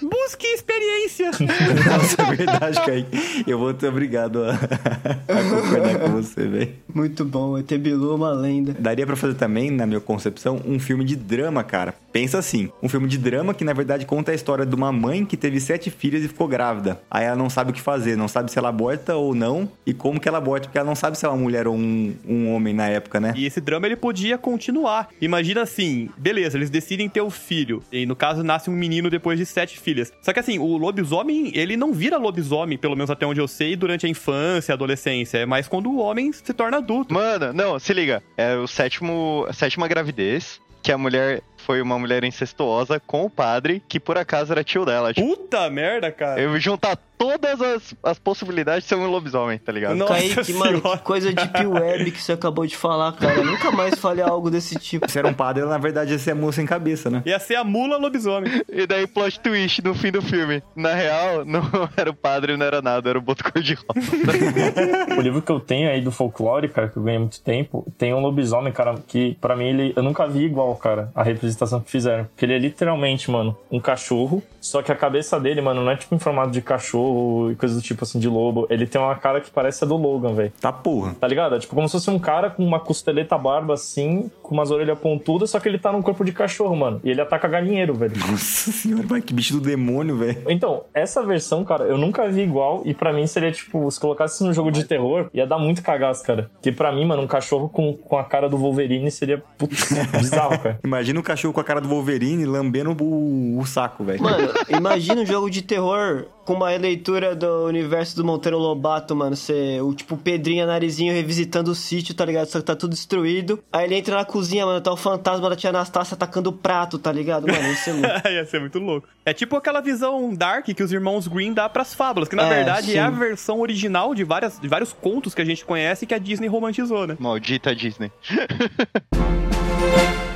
[0.01, 1.31] Busque experiência.
[1.31, 3.43] Nossa, é verdade, Kaique.
[3.47, 6.73] Eu vou ter obrigado a, a concordar com você, velho.
[6.93, 8.75] Muito bom, o ET Bilu é uma lenda.
[8.77, 11.93] Daria pra fazer também, na minha concepção, um filme de drama, cara.
[12.11, 15.25] Pensa assim, um filme de drama que na verdade conta a história de uma mãe
[15.25, 17.01] que teve sete filhas e ficou grávida.
[17.09, 19.93] Aí ela não sabe o que fazer, não sabe se ela aborta ou não e
[19.93, 22.53] como que ela aborta, porque ela não sabe se é uma mulher ou um, um
[22.53, 23.33] homem na época, né?
[23.35, 25.09] E esse drama ele podia continuar.
[25.19, 27.54] Imagina assim, beleza, eles decidem ter o filho.
[27.91, 30.11] E no caso nasce um menino depois de sete filhas.
[30.21, 33.75] Só que assim, o lobisomem, ele não vira lobisomem, pelo menos até onde eu sei,
[33.75, 35.39] durante a infância, a adolescência.
[35.39, 37.13] É mais quando o homem se torna adulto.
[37.13, 38.23] Mano, não, se liga.
[38.37, 43.29] É o sétimo, a sétima gravidez, que a mulher foi uma mulher incestuosa com o
[43.29, 45.13] padre, que por acaso era tio dela.
[45.13, 46.39] Tipo, Puta merda, cara.
[46.39, 49.95] eu juntar todas as, as possibilidades de ser um lobisomem, tá ligado?
[49.95, 50.97] Nossa Kaique, mano, senhora.
[50.97, 53.35] que coisa deep web que você acabou de falar, cara.
[53.35, 55.09] Eu nunca mais falei algo desse tipo.
[55.09, 57.23] Se era um padre, na verdade ia ser a moça sem cabeça, né?
[57.25, 58.61] Ia ser a mula lobisomem.
[58.69, 60.61] E daí plot twist no fim do filme.
[60.75, 61.61] Na real, não
[61.95, 63.85] era o padre, não era nada, era o boto cor-de-rosa.
[65.17, 68.13] O livro que eu tenho aí do folclore, cara, que eu ganhei muito tempo, tem
[68.13, 69.93] um lobisomem, cara, que pra mim ele.
[69.95, 72.25] Eu nunca vi igual, cara, a representação que fizeram.
[72.25, 74.41] Porque ele é literalmente, mano, um cachorro.
[74.59, 77.75] Só que a cabeça dele, mano, não é tipo em formato de cachorro e coisa
[77.75, 78.65] do tipo assim, de lobo.
[78.69, 80.51] Ele tem uma cara que parece a do Logan, velho.
[80.59, 81.15] Tá porra.
[81.19, 81.55] Tá ligado?
[81.55, 84.97] É tipo como se fosse um cara com uma costeleta barba assim, com umas orelhas
[84.97, 86.99] pontudas, só que ele tá num corpo de cachorro, mano.
[87.03, 88.13] E ele ataca galinheiro, velho.
[88.17, 90.43] Nossa senhora, vai, que bicho do demônio, velho.
[90.49, 92.81] Então, essa versão, cara, eu nunca vi igual.
[92.85, 96.23] E pra mim seria tipo, se colocasse num jogo de terror, ia dar muito cagaço,
[96.23, 96.49] cara.
[96.53, 100.57] Porque pra mim, mano, um cachorro com, com a cara do Wolverine seria putz, bizarro,
[100.59, 100.79] cara.
[100.83, 104.21] Imagina um cachorro com a cara do Wolverine lambendo o, o saco, velho.
[104.21, 109.35] Mano, imagina um jogo de terror com uma releitura do universo do Monteiro Lobato, mano.
[109.35, 112.47] Você, o tipo Pedrinho Narizinho revisitando o sítio, tá ligado?
[112.47, 113.63] Só que tá tudo destruído.
[113.73, 116.99] Aí ele entra na cozinha, mano, tá o fantasma da tia Anastácia atacando o prato,
[116.99, 117.47] tá ligado?
[117.47, 118.27] Mano, isso é louco.
[118.29, 119.07] Ia ser muito louco.
[119.25, 122.49] É tipo aquela visão dark que os irmãos Green dá pras fábulas, que na É,
[122.57, 122.97] verdade sim.
[122.97, 126.19] é a versão original de, várias, de vários contos que a gente conhece que a
[126.19, 127.15] Disney romantizou, né?
[127.19, 128.11] Maldita Disney.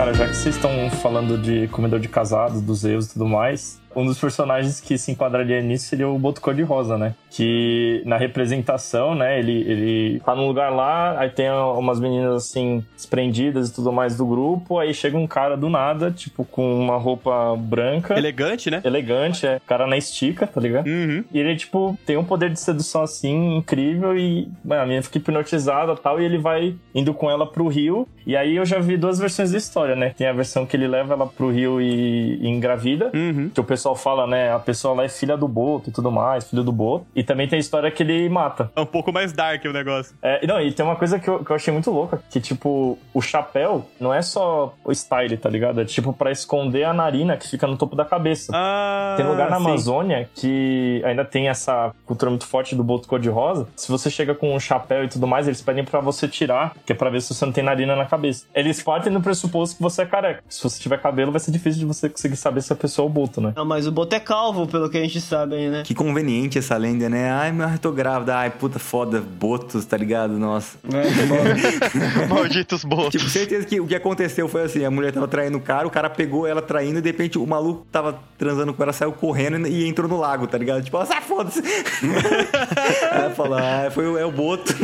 [0.00, 3.79] Cara, já que vocês estão falando de comedor de casados, dos Zeus e tudo mais,
[3.94, 7.14] um dos personagens que se enquadraria nisso seria o Boto Cor-de-Rosa, né?
[7.30, 12.84] Que na representação, né, ele, ele tá num lugar lá, aí tem umas meninas assim,
[12.94, 16.96] desprendidas e tudo mais do grupo, aí chega um cara do nada, tipo, com uma
[16.96, 18.16] roupa branca.
[18.16, 18.80] Elegante, né?
[18.84, 19.60] Elegante, é.
[19.66, 20.86] Cara na estica, tá ligado?
[20.86, 21.24] Uhum.
[21.32, 25.18] E ele, tipo, tem um poder de sedução assim, incrível, e mano, a menina fica
[25.18, 28.08] hipnotizada e tal, e ele vai indo com ela pro rio.
[28.26, 30.14] E aí eu já vi duas versões da história, né?
[30.16, 33.10] Tem a versão que ele leva ela pro rio e, e engravida.
[33.14, 33.50] Uhum.
[33.52, 34.52] Que o pessoal fala, né?
[34.52, 37.06] A pessoa lá é filha do Boto e tudo mais, filho do Boto.
[37.14, 38.70] E também tem a história que ele mata.
[38.76, 40.14] É um pouco mais dark o negócio.
[40.22, 42.98] É, não, e tem uma coisa que eu, que eu achei muito louca, que, tipo,
[43.14, 45.80] o chapéu não é só o style, tá ligado?
[45.80, 48.52] É, tipo, pra esconder a narina que fica no topo da cabeça.
[48.54, 49.64] Ah, Tem lugar na sim.
[49.66, 53.68] Amazônia que ainda tem essa cultura muito forte do boto cor-de-rosa.
[53.76, 56.92] Se você chega com um chapéu e tudo mais, eles pedem pra você tirar, que
[56.92, 58.46] é pra ver se você não tem narina na cabeça.
[58.54, 60.42] Eles partem no pressuposto que você é careca.
[60.48, 63.08] Se você tiver cabelo, vai ser difícil de você conseguir saber se a pessoa é
[63.08, 63.52] o boto, né?
[63.56, 65.84] Não, mas o Boto é calvo, pelo que a gente sabe aí, né?
[65.84, 67.30] Que conveniente essa lenda, né?
[67.30, 68.36] Ai, mas eu tô grávida.
[68.36, 70.36] Ai, puta foda, botos, tá ligado?
[70.40, 70.76] Nossa.
[72.28, 73.12] Malditos botos.
[73.12, 75.90] Tipo, certeza que o que aconteceu foi assim: a mulher tava traindo o cara, o
[75.90, 79.68] cara pegou ela traindo e de repente o maluco tava transando com ela, saiu correndo
[79.68, 80.82] e entrou no lago, tá ligado?
[80.82, 81.60] Tipo, ah, foda-se.
[81.60, 84.74] Aí ela falou: ah, foi o, é o boto.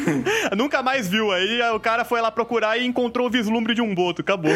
[0.56, 1.30] Nunca mais viu.
[1.30, 4.22] Aí o cara foi lá procurar e encontrou o vislumbre de um boto.
[4.22, 4.52] Acabou.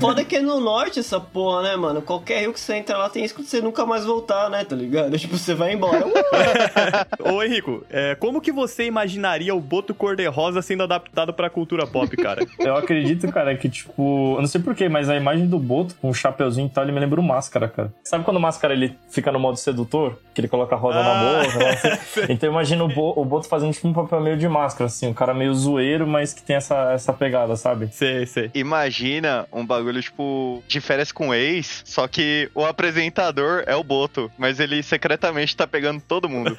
[0.00, 2.02] Foda que é no norte essa porra, né, mano?
[2.02, 4.74] Qualquer rio que você entra lá tem isso que você nunca mais voltar, né, tá
[4.76, 5.16] ligado?
[5.26, 6.04] Tipo, você vai embora.
[7.32, 12.14] Ô, Henrico, é, como que você imaginaria o boto cor-de-rosa sendo adaptado pra cultura pop,
[12.16, 12.46] cara?
[12.58, 16.08] Eu acredito, cara, que, tipo, eu não sei porquê, mas a imagem do Boto com
[16.10, 17.92] o chapeuzinho e tal, ele me lembra o Máscara, cara.
[18.04, 20.18] Sabe quando o Máscara ele fica no modo sedutor?
[20.34, 21.64] Que ele coloca a roda Ah, na boca?
[21.64, 21.88] lá, assim?
[22.32, 25.14] Então imagina o, Bo- o Boto fazendo, tipo, um papel meio de máscara, assim, um
[25.14, 27.88] cara meio zoeiro, mas que tem essa, essa pegada, sabe?
[27.92, 28.50] sei, sei.
[28.54, 32.85] Imagina um bagulho, tipo, de férias com ex, só que o apresentador
[33.66, 36.54] é o Boto, mas ele secretamente tá pegando todo mundo.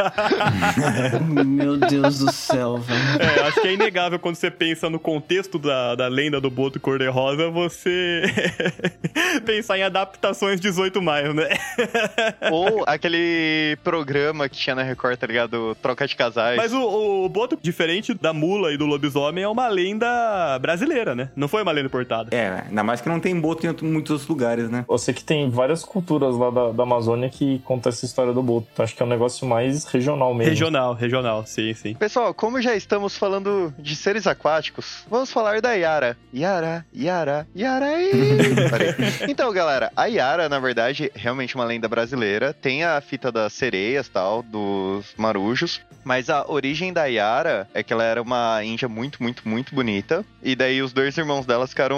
[1.46, 3.22] Meu Deus do céu, velho.
[3.22, 6.80] É, acho que é inegável quando você pensa no contexto da, da lenda do boto
[6.80, 8.24] cor-de-rosa, você
[9.46, 11.50] pensar em adaptações 18 mais, né?
[12.52, 15.76] Ou aquele programa que tinha na Record, tá ligado?
[15.82, 16.58] Troca de casais.
[16.58, 21.30] Mas o, o boto, diferente da mula e do lobisomem, é uma lenda brasileira, né?
[21.36, 22.36] Não foi uma lenda importada.
[22.36, 24.86] É, ainda mais que não tem boto em muitos outros lugares, né?
[24.90, 28.42] Eu sei que tem várias culturas lá da, da Amazônia que contam essa história do
[28.42, 28.68] Boto.
[28.74, 30.50] Então, acho que é um negócio mais regional mesmo.
[30.50, 31.94] Regional, regional, sim, sim.
[31.94, 36.18] Pessoal, como já estamos falando de seres aquáticos, vamos falar da Yara.
[36.34, 37.88] Yara, Yara, Yara.
[39.28, 42.54] Então, galera, a Yara, na verdade, é realmente uma lenda brasileira.
[42.54, 45.82] Tem a fita das sereias, tal, dos marujos.
[46.04, 50.24] Mas a origem da Yara é que ela era uma índia muito, muito, muito bonita.
[50.42, 51.98] E daí os dois irmãos dela ficaram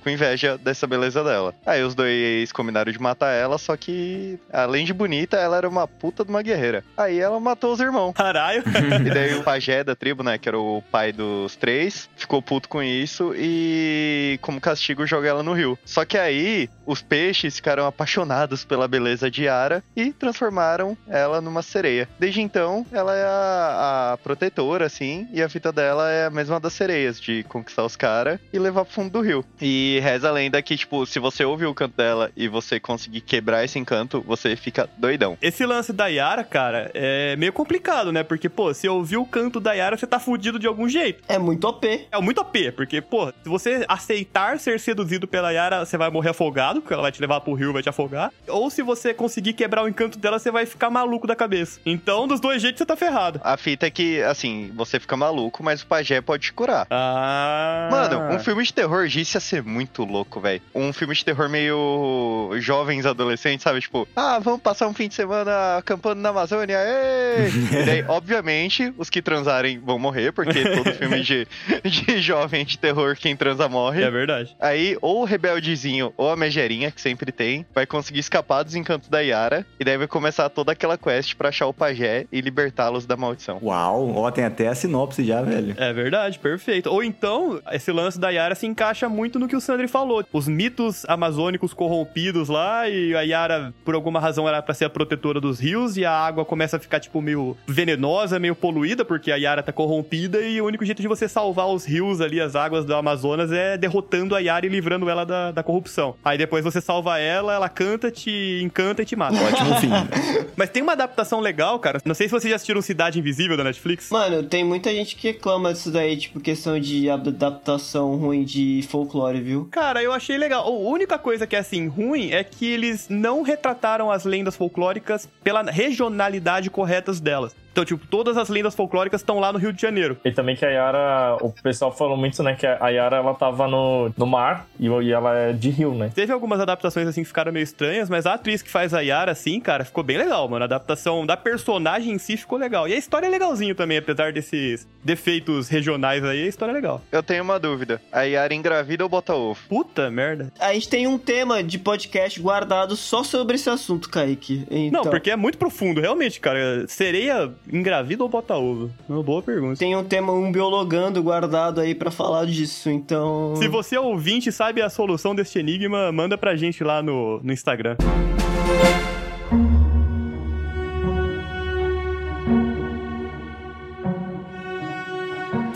[0.00, 1.52] com inveja dessa beleza dela.
[1.66, 5.86] Aí os dois combinaram de matar ela, só que além de bonita, ela era uma
[5.86, 6.84] puta de uma guerreira.
[6.96, 8.12] Aí ela matou os irmãos.
[8.12, 8.62] Caralho.
[9.02, 12.68] E daí o pajé da tribo, né, que era o pai dos três, ficou puto
[12.68, 15.78] com isso e, como castigo, joga ela no rio.
[15.84, 21.62] Só que aí, os peixes ficaram apaixonados pela beleza de Yara e transformaram ela numa
[21.62, 22.08] sereia.
[22.18, 26.60] Desde então, ela é a, a protetora, assim, e a fita dela é a mesma
[26.60, 29.44] das sereias, de conquistar os caras e levar pro fundo do rio.
[29.60, 33.20] E reza a lenda que, tipo, se você ouvir o canto dela e você conseguir
[33.32, 35.38] quebrar esse encanto, você fica doidão.
[35.40, 38.22] Esse lance da Yara, cara, é meio complicado, né?
[38.22, 41.24] Porque, pô, se ouvir o canto da Yara, você tá fudido de algum jeito.
[41.26, 42.08] É muito OP.
[42.12, 46.28] É muito OP, porque, pô, se você aceitar ser seduzido pela Yara, você vai morrer
[46.28, 48.30] afogado, porque ela vai te levar pro rio e vai te afogar.
[48.46, 51.80] Ou se você conseguir quebrar o encanto dela, você vai ficar maluco da cabeça.
[51.86, 53.40] Então, dos dois jeitos, você tá ferrado.
[53.42, 56.86] A fita é que, assim, você fica maluco, mas o pajé pode te curar.
[56.90, 57.88] Ah.
[57.90, 60.60] Mano, um filme de terror, isso ia ser muito louco, velho.
[60.74, 63.80] Um filme de terror meio jovens adolescente, sabe?
[63.80, 67.48] Tipo, ah, vamos passar um fim de semana acampando na Amazônia, ê!
[67.82, 71.46] e daí, obviamente, os que transarem vão morrer, porque todo filme de,
[71.84, 74.02] de jovem de terror, quem transa morre.
[74.02, 74.56] É verdade.
[74.60, 79.08] Aí, ou o rebeldezinho ou a megerinha, que sempre tem, vai conseguir escapar dos encantos
[79.08, 83.06] da Yara, e daí vai começar toda aquela quest pra achar o pajé e libertá-los
[83.06, 83.58] da maldição.
[83.62, 85.74] Uau, ó, tem até a sinopse já, velho.
[85.78, 86.90] É verdade, perfeito.
[86.90, 90.24] Ou então, esse lance da Yara se encaixa muito no que o Sandri falou.
[90.32, 94.90] Os mitos amazônicos corrompidos lá, e a Yara, por alguma razão, era pra ser a
[94.90, 99.30] protetora dos rios, e a água começa a ficar, tipo, meio venenosa, meio poluída, porque
[99.30, 102.56] a Yara tá corrompida, e o único jeito de você salvar os rios ali, as
[102.56, 106.14] águas do Amazonas, é derrotando a Yara e livrando ela da, da corrupção.
[106.24, 109.36] Aí depois você salva ela, ela canta, te encanta e te mata.
[109.36, 109.90] Ótimo fim.
[110.56, 112.00] Mas tem uma adaptação legal, cara.
[112.04, 114.10] Não sei se vocês já assistiram Cidade Invisível da Netflix.
[114.10, 119.40] Mano, tem muita gente que reclama disso daí, tipo, questão de adaptação ruim de folclore,
[119.40, 119.68] viu?
[119.70, 120.66] Cara, eu achei legal.
[120.66, 125.28] A única coisa que é assim ruim é que eles não retrataram as lendas folclóricas
[125.42, 127.54] pela regionalidade corretas delas.
[127.72, 130.18] Então, tipo, todas as lendas folclóricas estão lá no Rio de Janeiro.
[130.24, 133.66] E também que a Yara, o pessoal falou muito, né, que a Yara ela tava
[133.66, 136.10] no, no mar e, e ela é de rio, né?
[136.14, 139.32] Teve algumas adaptações assim que ficaram meio estranhas, mas a atriz que faz a Yara,
[139.32, 140.62] assim, cara, ficou bem legal, mano.
[140.62, 142.86] A adaptação da personagem em si ficou legal.
[142.86, 147.00] E a história é legalzinho também, apesar desses defeitos regionais aí, a história é legal.
[147.10, 148.00] Eu tenho uma dúvida.
[148.12, 149.58] A Yara engravida ou bota ovo?
[149.68, 150.52] Puta merda.
[150.60, 154.66] A gente tem um tema de podcast guardado só sobre esse assunto, Kaique.
[154.70, 156.86] Então, Não, porque é muito profundo, realmente, cara.
[156.86, 158.90] Sereia engravida ou bota ovo?
[159.08, 159.78] Uma boa pergunta.
[159.78, 163.54] tem um tema, um biologando guardado aí pra falar disso, então...
[163.56, 167.40] Se você é ouvinte e sabe a solução deste enigma, manda pra gente lá no,
[167.42, 167.96] no Instagram.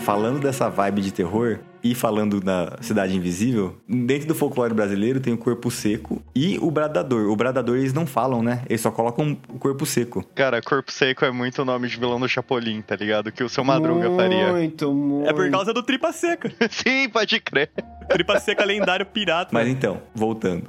[0.07, 5.33] Falando dessa vibe de terror e falando da Cidade Invisível, dentro do folclore brasileiro tem
[5.33, 7.29] o corpo seco e o bradador.
[7.29, 8.63] O bradador eles não falam, né?
[8.69, 10.25] Eles só colocam o corpo seco.
[10.33, 13.33] Cara, Corpo Seco é muito o nome de vilão do Chapolin, tá ligado?
[13.33, 14.53] Que o seu Madruga faria.
[14.53, 15.29] Muito, muito.
[15.29, 16.53] É por causa do Tripa Seca.
[16.71, 17.69] Sim, pode crer.
[18.07, 19.49] Tripa Seca lendário pirata.
[19.51, 20.67] Mas então, voltando.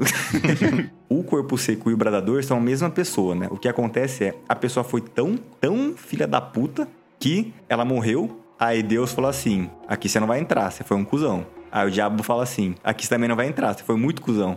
[1.09, 3.47] o corpo seco e o bradador são a mesma pessoa, né?
[3.53, 6.89] O que acontece é, a pessoa foi tão, tão filha da puta
[7.21, 8.45] que ela morreu.
[8.59, 11.47] Aí Deus falou assim: aqui você não vai entrar, você foi um cuzão.
[11.71, 14.57] Aí o diabo fala assim: aqui você também não vai entrar, você foi muito cuzão.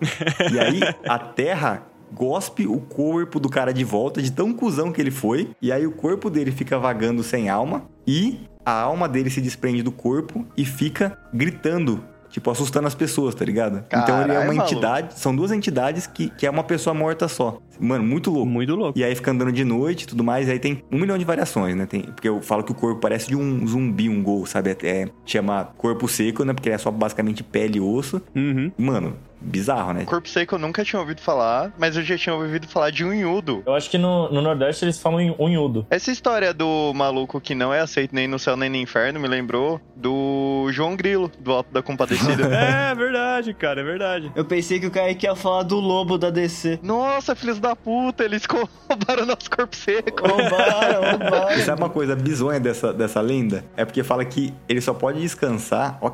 [0.52, 1.84] e aí a terra
[2.14, 5.52] gospe o corpo do cara de volta, de tão cuzão que ele foi.
[5.62, 7.84] E aí o corpo dele fica vagando sem alma.
[8.08, 12.04] E a alma dele se desprende do corpo e fica gritando.
[12.30, 13.84] Tipo, assustando as pessoas, tá ligado?
[13.88, 14.64] então ele é uma maluco.
[14.64, 15.20] entidade.
[15.20, 17.60] São duas entidades que, que é uma pessoa morta só.
[17.82, 18.50] Mano, muito louco.
[18.50, 18.98] Muito louco.
[18.98, 20.48] E aí fica andando de noite e tudo mais.
[20.48, 21.86] E aí tem um milhão de variações, né?
[21.86, 24.78] Tem, porque eu falo que o corpo parece de um zumbi, um gol, sabe?
[24.84, 26.54] É, chama corpo seco, né?
[26.54, 28.22] Porque é só basicamente pele e osso.
[28.36, 28.72] Uhum.
[28.78, 30.06] Mano, bizarro, né?
[30.06, 33.64] Corpo Seco eu nunca tinha ouvido falar, mas eu já tinha ouvido falar de unhudo.
[33.66, 35.86] Eu acho que no, no Nordeste eles falam em unhudo.
[35.90, 39.28] Essa história do maluco que não é aceito nem no céu nem no inferno me
[39.28, 42.52] lembrou do João Grilo, do Alto da Compadecida.
[42.62, 44.32] É verdade, cara, é verdade.
[44.36, 46.80] Eu pensei que o Kaique ia falar do lobo da DC.
[46.84, 48.44] Nossa, filhos da puta, eles
[48.90, 50.28] roubaram nosso corpo seco.
[50.28, 51.62] Roubaram, E roubaram.
[51.62, 53.64] sabe uma coisa bizonha dessa, dessa lenda?
[53.76, 55.98] É porque fala que ele só pode descansar.
[56.02, 56.10] Ó,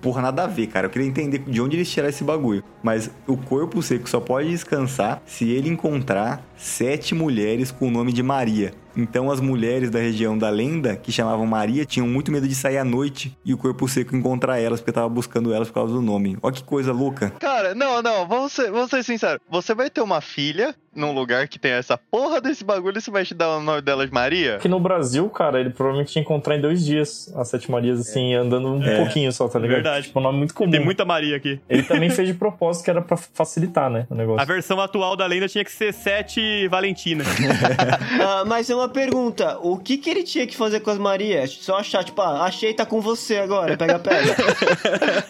[0.00, 0.86] porra, nada a ver, cara.
[0.86, 2.62] Eu queria entender de onde eles tiraram esse bagulho.
[2.82, 8.12] Mas o corpo seco só pode descansar se ele encontrar sete mulheres com o nome
[8.12, 8.72] de Maria.
[8.96, 12.78] Então as mulheres da região da lenda, que chamavam Maria, tinham muito medo de sair
[12.78, 16.02] à noite e o corpo seco encontrar elas, porque tava buscando elas por causa do
[16.02, 16.36] nome.
[16.42, 17.30] Ó que coisa louca.
[17.38, 19.40] Cara, não, não, vamos ser, vamos ser sinceros.
[19.48, 23.10] Você vai ter uma filha num lugar que tem essa porra desse bagulho e você
[23.10, 24.56] vai te dar o nome dela de Maria?
[24.56, 28.34] Aqui no Brasil, cara, ele provavelmente ia encontrar em dois dias as Sete Marias, assim,
[28.34, 29.76] andando um pouquinho só, tá ligado?
[29.76, 30.06] Verdade.
[30.06, 30.70] Tipo, um nome muito comum.
[30.70, 31.58] Tem muita Maria aqui.
[31.68, 34.42] Ele também fez de propósito que era pra facilitar, né, o negócio.
[34.42, 37.24] A versão atual da lenda tinha que ser Sete Valentina.
[38.22, 41.58] Ah, mas é uma pergunta: o que que ele tinha que fazer com as Marias?
[41.60, 44.36] Só achar, tipo, ah, achei, tá com você agora, pega, pega.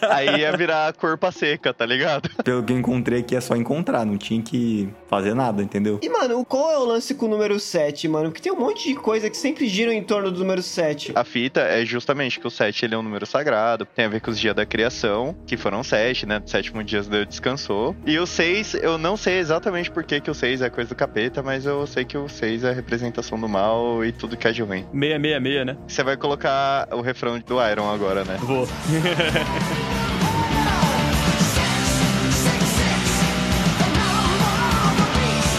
[0.09, 2.29] Aí ia virar corpa seca, tá ligado?
[2.43, 5.99] Pelo que eu encontrei aqui é só encontrar, não tinha que fazer nada, entendeu?
[6.01, 8.29] E, mano, qual é o lance com o número 7, mano?
[8.29, 11.13] Porque tem um monte de coisa que sempre giram em torno do número 7.
[11.15, 14.21] A fita é justamente que o 7 ele é um número sagrado, tem a ver
[14.21, 16.41] com os dias da criação, que foram 7, né?
[16.45, 17.95] Sétimo dia Deus descansou.
[18.05, 20.95] E o 6, eu não sei exatamente por que, que o 6 é coisa do
[20.95, 24.47] capeta, mas eu sei que o 6 é a representação do mal e tudo que
[24.47, 24.85] é de ruim.
[24.93, 25.77] 666, né?
[25.85, 28.37] Você vai colocar o refrão do Iron agora, né?
[28.41, 28.67] Vou.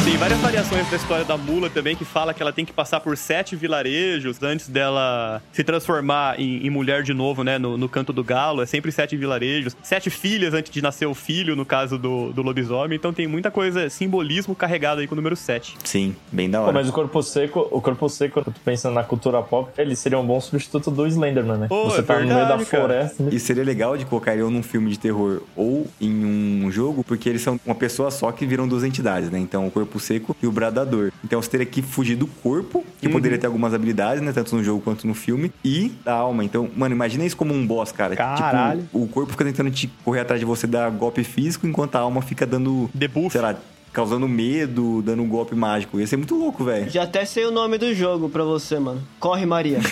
[0.04, 3.00] Tem várias variações da história da mula também que fala que ela tem que passar
[3.00, 7.56] por sete vilarejos antes dela se transformar em, em mulher de novo, né?
[7.58, 8.60] No, no canto do galo.
[8.60, 9.74] É sempre sete vilarejos.
[9.82, 12.96] Sete filhas antes de nascer o filho, no caso do, do lobisomem.
[12.96, 15.74] Então tem muita coisa, simbolismo carregado aí com o número 7.
[15.82, 16.74] Sim, bem da Pô, hora.
[16.74, 20.18] mas o corpo seco, o corpo seco, quando tu pensa na cultura pop, ele seria
[20.18, 21.66] um bom substituto do Slenderman, né?
[21.68, 22.82] Pô, Você é tá no meio da verdade, cara.
[22.84, 23.22] floresta.
[23.22, 23.30] né?
[23.32, 27.02] E seria legal de colocar ele ou num filme de terror ou em um jogo,
[27.02, 29.38] porque eles são uma pessoa só que viram duas entidades, né?
[29.38, 31.12] Então, o corpo seco e o bradador.
[31.24, 34.32] Então, você teria que fugir do corpo, que poderia ter algumas habilidades, né?
[34.32, 36.44] Tanto no jogo quanto no filme, e da alma.
[36.44, 38.16] Então, mano, imagina isso como um boss, cara.
[38.16, 38.82] Caralho.
[38.82, 42.00] Tipo, o corpo fica tentando te correr atrás de você, dar golpe físico, enquanto a
[42.00, 43.30] alma fica dando, Debuff.
[43.32, 43.56] sei lá,
[43.94, 45.98] causando medo, dando um golpe mágico.
[46.00, 46.90] Ia ser muito louco, velho.
[46.90, 49.00] Já até sei o nome do jogo pra você, mano.
[49.20, 49.78] Corre, Maria.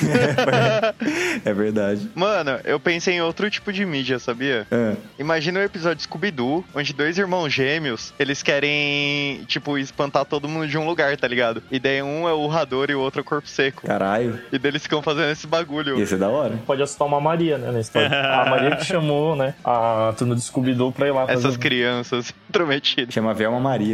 [1.44, 2.10] É verdade.
[2.14, 4.66] Mano, eu pensei em outro tipo de mídia, sabia?
[4.70, 4.94] É.
[5.18, 10.76] Imagina o episódio Scooby-Doo, onde dois irmãos gêmeos, eles querem, tipo, espantar todo mundo de
[10.76, 11.62] um lugar, tá ligado?
[11.70, 13.86] E daí um é o urrador e o outro é o corpo seco.
[13.86, 14.38] Caralho.
[14.52, 15.98] E daí eles ficam fazendo esse bagulho.
[15.98, 16.58] Ia ser da hora.
[16.66, 18.08] Pode assustar uma Maria, né, na história.
[18.12, 22.32] a Maria que chamou, né, a turma do Scooby-Doo pra ir lá fazer Essas crianças
[22.48, 23.12] intrometidas.
[23.14, 23.91] Chama Velma Maria.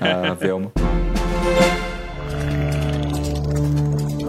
[0.00, 0.72] A Velma.
[4.18, 4.24] E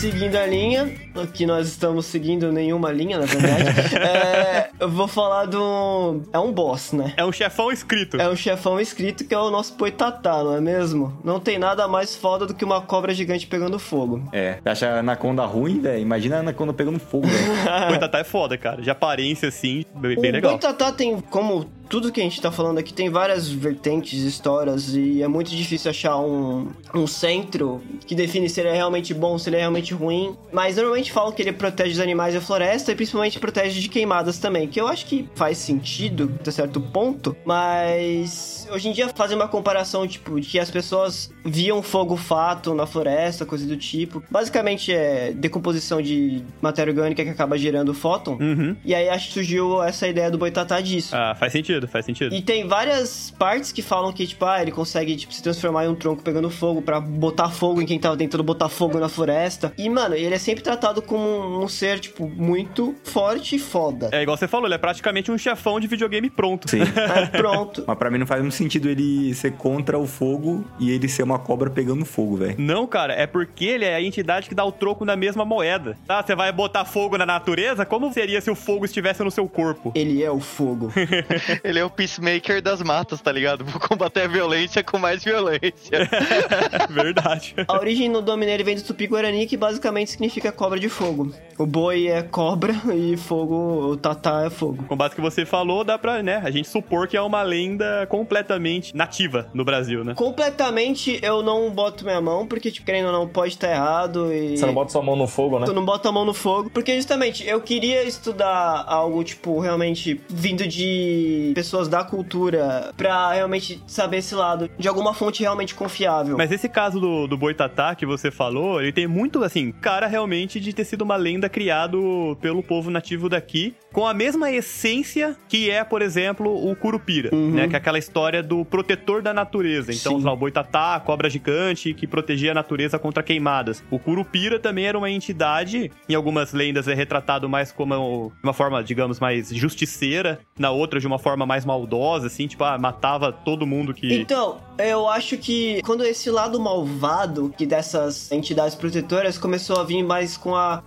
[0.00, 0.90] seguindo a linha,
[1.34, 3.64] que nós estamos seguindo nenhuma linha, na verdade,
[3.96, 6.22] é, eu vou falar do.
[6.32, 7.12] É um boss, né?
[7.18, 8.16] É um chefão escrito.
[8.18, 11.20] É um chefão escrito que é o nosso Poitatá, não é mesmo?
[11.22, 14.26] Não tem nada mais foda do que uma cobra gigante pegando fogo.
[14.32, 14.58] É.
[14.62, 16.00] Você acha a Anaconda ruim, velho?
[16.00, 17.50] Imagina a Anaconda pegando fogo, velho.
[17.84, 18.80] O Boitatá é foda, cara.
[18.80, 20.52] De aparência, assim, bem, o legal.
[20.52, 25.22] Boitatá tem, como tudo que a gente tá falando aqui, tem várias vertentes, histórias, e
[25.22, 29.50] é muito difícil achar um, um centro que define se ele é realmente bom, se
[29.50, 30.36] ele é realmente ruim.
[30.52, 33.88] Mas normalmente falam que ele protege os animais e a floresta, e principalmente protege de
[33.88, 39.08] queimadas também, que eu acho que faz sentido até certo ponto, mas hoje em dia
[39.08, 43.76] fazer uma comparação, tipo, de que as pessoas viam fogo fato na floresta, coisa do
[43.76, 44.22] tipo.
[44.30, 48.38] Basicamente é decomposição de matéria orgânica que acaba gerando fóton.
[48.40, 48.76] Uhum.
[48.84, 51.14] E aí acho que surgiu essa ideia do boitatá disso.
[51.14, 52.34] Ah, faz sentido, faz sentido.
[52.34, 55.88] E tem várias partes que falam que, tipo, ah, ele consegue, tipo, se transformar em
[55.88, 59.72] um tronco pegando fogo pra botar fogo em quem tava tentando botar fogo na floresta.
[59.76, 64.08] E, mano, ele é sempre tratado como um, um ser, tipo, muito forte e foda.
[64.12, 66.68] É igual você falou, ele é praticamente um chefão de videogame pronto.
[66.68, 66.80] Sim.
[67.10, 67.82] É, pronto.
[67.86, 71.22] Mas pra mim não faz muito sentido ele ser contra o fogo e ele ser
[71.22, 72.54] uma cobra pegando fogo, velho.
[72.58, 75.96] Não, cara, é porque ele é a entidade que dá o troco na mesma moeda.
[76.06, 76.22] Tá?
[76.22, 77.84] Você vai botar fogo na natureza?
[77.84, 79.92] Como seria se o fogo estivesse no seu corpo?
[79.94, 80.92] Ele é o fogo.
[81.70, 83.64] Ele é o peacemaker das matas, tá ligado?
[83.64, 86.10] Vou combater a violência com mais violência.
[86.90, 87.54] Verdade.
[87.68, 91.32] A origem no nome dele vem do tupi-guarani, que basicamente significa cobra de fogo.
[91.60, 94.82] O boi é cobra e fogo, o tatá é fogo.
[94.84, 98.06] Com base que você falou, dá pra, né, a gente supor que é uma lenda
[98.06, 100.14] completamente nativa no Brasil, né?
[100.14, 104.56] Completamente eu não boto minha mão, porque, tipo, querendo ou não, pode estar errado e...
[104.56, 105.66] Você não bota sua mão no fogo, né?
[105.66, 106.70] Tu não bota a mão no fogo.
[106.70, 113.82] Porque justamente eu queria estudar algo, tipo, realmente vindo de pessoas da cultura pra realmente
[113.86, 114.70] saber esse lado.
[114.78, 116.38] De alguma fonte realmente confiável.
[116.38, 120.58] Mas esse caso do, do Boitatá que você falou, ele tem muito, assim, cara realmente
[120.58, 125.70] de ter sido uma lenda criado pelo povo nativo daqui, com a mesma essência que
[125.70, 127.68] é, por exemplo, o Curupira, né?
[127.68, 129.92] Que é aquela história do protetor da natureza.
[129.92, 133.82] Então, lá, o Boitatá, a cobra gigante que protegia a natureza contra queimadas.
[133.90, 138.82] O Curupira também era uma entidade, em algumas lendas é retratado mais como uma forma,
[138.82, 143.66] digamos, mais justiceira, na outra de uma forma mais maldosa, assim, tipo, ah, matava todo
[143.66, 144.14] mundo que...
[144.14, 150.02] Então, eu acho que quando esse lado malvado que dessas entidades protetoras começou a vir
[150.02, 150.82] mais com a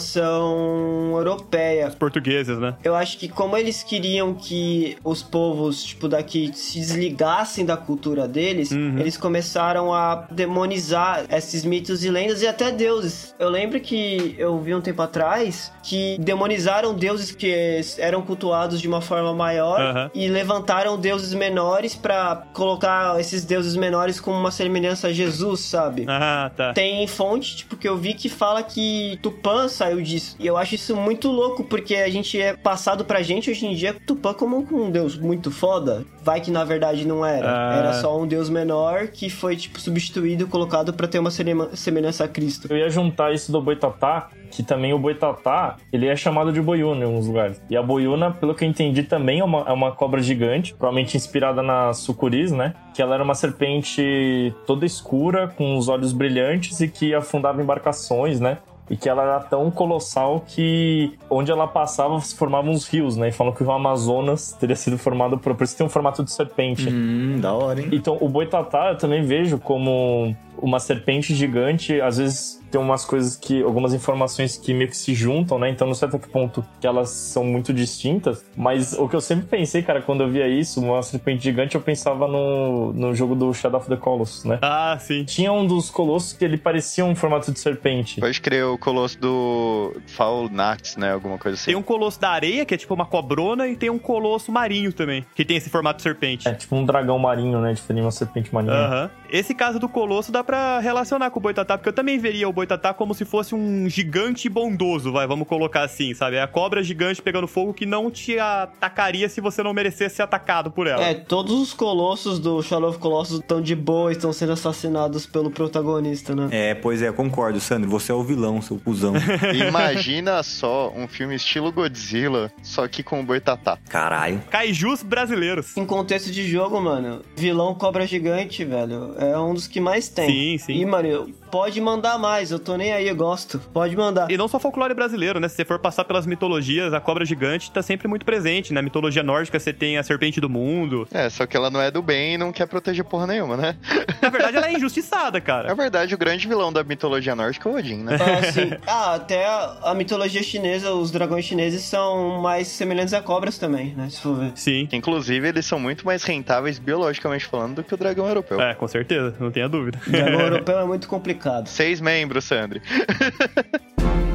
[0.00, 1.90] doutrinação europeia.
[1.98, 2.74] Portugueses, né?
[2.82, 8.26] Eu acho que como eles queriam que os povos, tipo, daqui se desligassem da cultura
[8.26, 13.34] deles, eles começaram a demonizar esses mitos e lendas e até deuses.
[13.38, 18.88] Eu lembro que eu vi um tempo atrás que demonizaram deuses que eram cultuados de
[18.88, 20.10] uma forma maior Aham.
[20.14, 26.06] e levantaram deuses menores pra colocar esses deuses menores como uma semelhança a Jesus, sabe?
[26.08, 26.72] Ah, tá.
[26.72, 30.36] Tem fonte, tipo, que eu vi que fala que Tupã saiu disso.
[30.38, 33.74] E eu acho isso muito louco, porque a gente é passado pra gente hoje em
[33.74, 36.04] dia Tupã como um deus muito foda.
[36.22, 37.46] Vai que na verdade não era.
[37.48, 37.76] Ah.
[37.78, 42.28] Era só um deus menor que foi, tipo, substituído, colocado pra ter uma semelhança a
[42.28, 42.68] Cristo.
[42.70, 47.02] Eu ia juntar isso do boitatá, que também o boitatá, ele é chamado de boiuna
[47.02, 47.62] em alguns lugares.
[47.70, 51.16] E a boiuna, pelo que eu entendi, também é uma, é uma cobra gigante, provavelmente
[51.16, 52.74] inspirada na sucuris, né?
[52.92, 58.40] Que ela era uma serpente toda escura, com os olhos brilhantes e que afundava embarcações,
[58.40, 58.58] né?
[58.90, 63.28] E que ela era tão colossal que onde ela passava se formavam uns rios, né?
[63.28, 66.32] E falam que o Amazonas teria sido formado por, por isso tem um formato de
[66.32, 66.88] serpente.
[66.88, 67.88] Hum, da hora, hein?
[67.92, 73.36] Então, o boitatá eu também vejo como uma serpente gigante, às vezes tem umas coisas
[73.36, 75.68] que, algumas informações que meio que se juntam, né?
[75.68, 79.20] Então, não sei até que ponto que elas são muito distintas, mas o que eu
[79.20, 83.34] sempre pensei, cara, quando eu via isso, uma serpente gigante, eu pensava no, no jogo
[83.34, 84.58] do Shadow of the Colossus, né?
[84.62, 85.24] Ah, sim.
[85.24, 88.20] Tinha um dos colossos que ele parecia um formato de serpente.
[88.20, 91.12] Pode crer o colosso do Faulnax, né?
[91.12, 91.66] Alguma coisa assim.
[91.66, 94.92] Tem um colosso da areia, que é tipo uma cobrona, e tem um colosso marinho
[94.92, 96.46] também, que tem esse formato de serpente.
[96.46, 97.72] É tipo um dragão marinho, né?
[97.72, 98.72] Diferente de uma serpente marinha.
[98.72, 99.10] Aham.
[99.30, 100.49] Esse caso do colosso dá pra
[100.80, 104.48] relacionar com o boitatá, porque eu também veria o boitatá como se fosse um gigante
[104.48, 106.36] bondoso, vai, vamos colocar assim, sabe?
[106.36, 110.22] É a cobra gigante pegando fogo que não te atacaria se você não merecesse ser
[110.22, 111.02] atacado por ela.
[111.02, 115.50] É, todos os colossos do Shadow of Colossus estão de boa, estão sendo assassinados pelo
[115.50, 116.48] protagonista, né?
[116.50, 117.88] É, pois é, concordo, Sandro.
[117.90, 119.14] Você é o vilão, seu cuzão.
[119.68, 123.78] Imagina só um filme estilo Godzilla, só que com o Boitatá.
[123.88, 124.42] Caralho.
[124.50, 125.76] Kaijus brasileiros.
[125.76, 130.28] Em contexto de jogo, mano, vilão cobra gigante, velho, é um dos que mais tem.
[130.28, 130.72] Sim, sim.
[130.74, 133.58] E, mano, eu- pode mandar mais, eu tô nem aí, eu gosto.
[133.72, 134.30] Pode mandar.
[134.30, 135.48] E não só folclore brasileiro, né?
[135.48, 138.72] Se você for passar pelas mitologias, a cobra gigante tá sempre muito presente.
[138.72, 141.08] Na mitologia nórdica, você tem a serpente do mundo.
[141.12, 143.76] É, só que ela não é do bem e não quer proteger porra nenhuma, né?
[144.22, 145.74] Na verdade, ela é injustiçada, Na cara.
[145.74, 148.16] verdade, o grande vilão da mitologia nórdica é o Odin, né?
[148.20, 148.70] Ah, sim.
[148.86, 149.44] Ah, até
[149.82, 154.08] a, mitologia chinesa, os dragões chineses são mais semelhantes a cobras também, né?
[154.10, 154.52] Se for ver.
[154.54, 154.88] Sim.
[154.92, 158.60] Inclusive, eles são muito mais rentáveis biologicamente falando do que o dragão europeu.
[158.60, 159.98] É, com certeza, não tenha dúvida.
[160.28, 161.66] Europeu é muito complicado.
[161.66, 162.82] Seis membros, Sandri.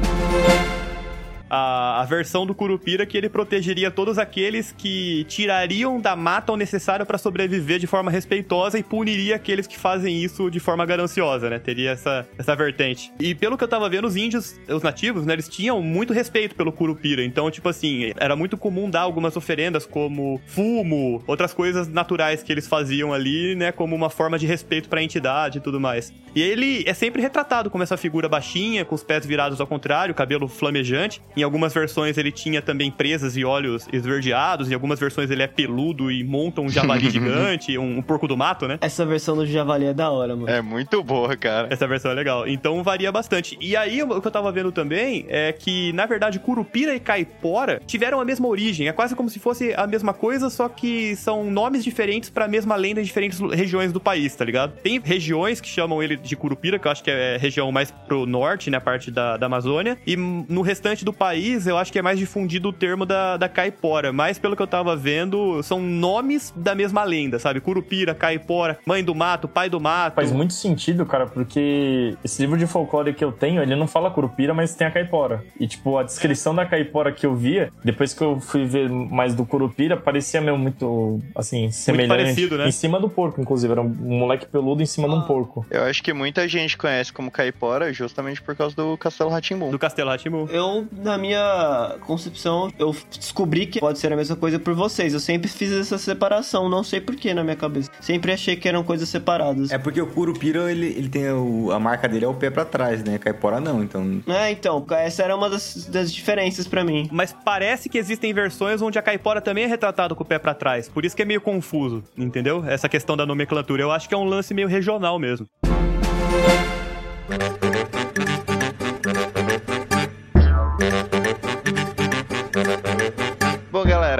[1.48, 6.56] a, a versão do Curupira que ele protegeria todos aqueles que tirariam da mata o
[6.56, 11.50] necessário pra sobreviver de forma respeitosa e puniria aqueles que fazem isso de forma gananciosa,
[11.50, 11.58] né?
[11.58, 13.12] Teria essa, essa vertente.
[13.18, 15.34] E pelo que eu tava vendo, os índios, os nativos, né?
[15.34, 17.24] Eles tinham muito respeito pelo Curupira.
[17.24, 22.52] Então, tipo assim, era muito comum dar algumas oferendas como fumo, outras coisas naturais que
[22.52, 23.72] eles faziam ali, né?
[23.72, 26.12] Como uma forma de respeito pra entidade e tudo mais.
[26.34, 30.14] E ele é sempre retratado como essa figura baixinha, com os pés virados ao contrário,
[30.14, 31.22] cabelo flamejante.
[31.36, 35.46] Em algumas versões ele tinha também presas e olhos esverdeados, em algumas versões ele é
[35.46, 38.78] peludo e monta um javali gigante, um, um porco do mato, né?
[38.80, 40.48] Essa versão do Javali é da hora, mano.
[40.48, 41.68] É muito boa, cara.
[41.70, 42.46] Essa versão é legal.
[42.46, 43.56] Então varia bastante.
[43.60, 47.80] E aí, o que eu tava vendo também é que, na verdade, Curupira e Caipora
[47.86, 48.88] tiveram a mesma origem.
[48.88, 52.76] É quase como se fosse a mesma coisa, só que são nomes diferentes pra mesma
[52.76, 54.72] lenda em diferentes regiões do país, tá ligado?
[54.82, 58.26] Tem regiões que chamam ele de Curupira, que eu acho que é região mais pro
[58.26, 58.80] norte, né?
[58.80, 59.98] Parte da, da Amazônia.
[60.06, 63.48] E no restante do país, eu acho que é mais difundido o termo da, da
[63.48, 64.12] Caipora.
[64.12, 67.60] Mas pelo que eu tava vendo, são nomes da mesma lenda, sabe?
[67.60, 70.14] Curupira, Caipora, Mãe do Mato, Pai do Mato.
[70.14, 74.10] Faz muito sentido, cara, porque esse livro de folclore que eu tenho, ele não fala
[74.10, 75.44] curupira, mas tem a caipora.
[75.58, 79.34] E, tipo, a descrição da caipora que eu via, depois que eu fui ver mais
[79.34, 82.08] do curupira, parecia mesmo muito, assim, semelhante.
[82.08, 82.68] parecido, né?
[82.68, 83.72] Em cima do porco, inclusive.
[83.72, 85.66] Era um moleque peludo em cima de um porco.
[85.70, 89.70] Eu acho que muita gente conhece como caipora justamente por causa do Castelo Ratimbum.
[89.70, 90.48] Do Castelo Ratimu.
[90.50, 95.14] Eu, na minha concepção, eu descobri que pode ser a mesma coisa por vocês.
[95.14, 97.90] Eu sempre fiz essa separação, não sei porquê na minha cabeça.
[98.00, 99.70] Sempre achei que eram coisas separadas.
[99.70, 102.64] É porque o Curupira, ele, ele tem o, a marca dele é o pé pra
[102.64, 103.18] trás, né?
[103.18, 104.22] Caipora não, então...
[104.26, 107.08] É, então, essa era uma das, das diferenças pra mim.
[107.12, 110.54] Mas parece que existem versões onde a caipora também é retratado com o pé pra
[110.54, 110.88] trás.
[110.88, 112.64] Por isso que é meio confuso, entendeu?
[112.66, 113.82] Essa questão da nomenclatura.
[113.82, 115.46] Eu acho que é um lance meio regional mesmo.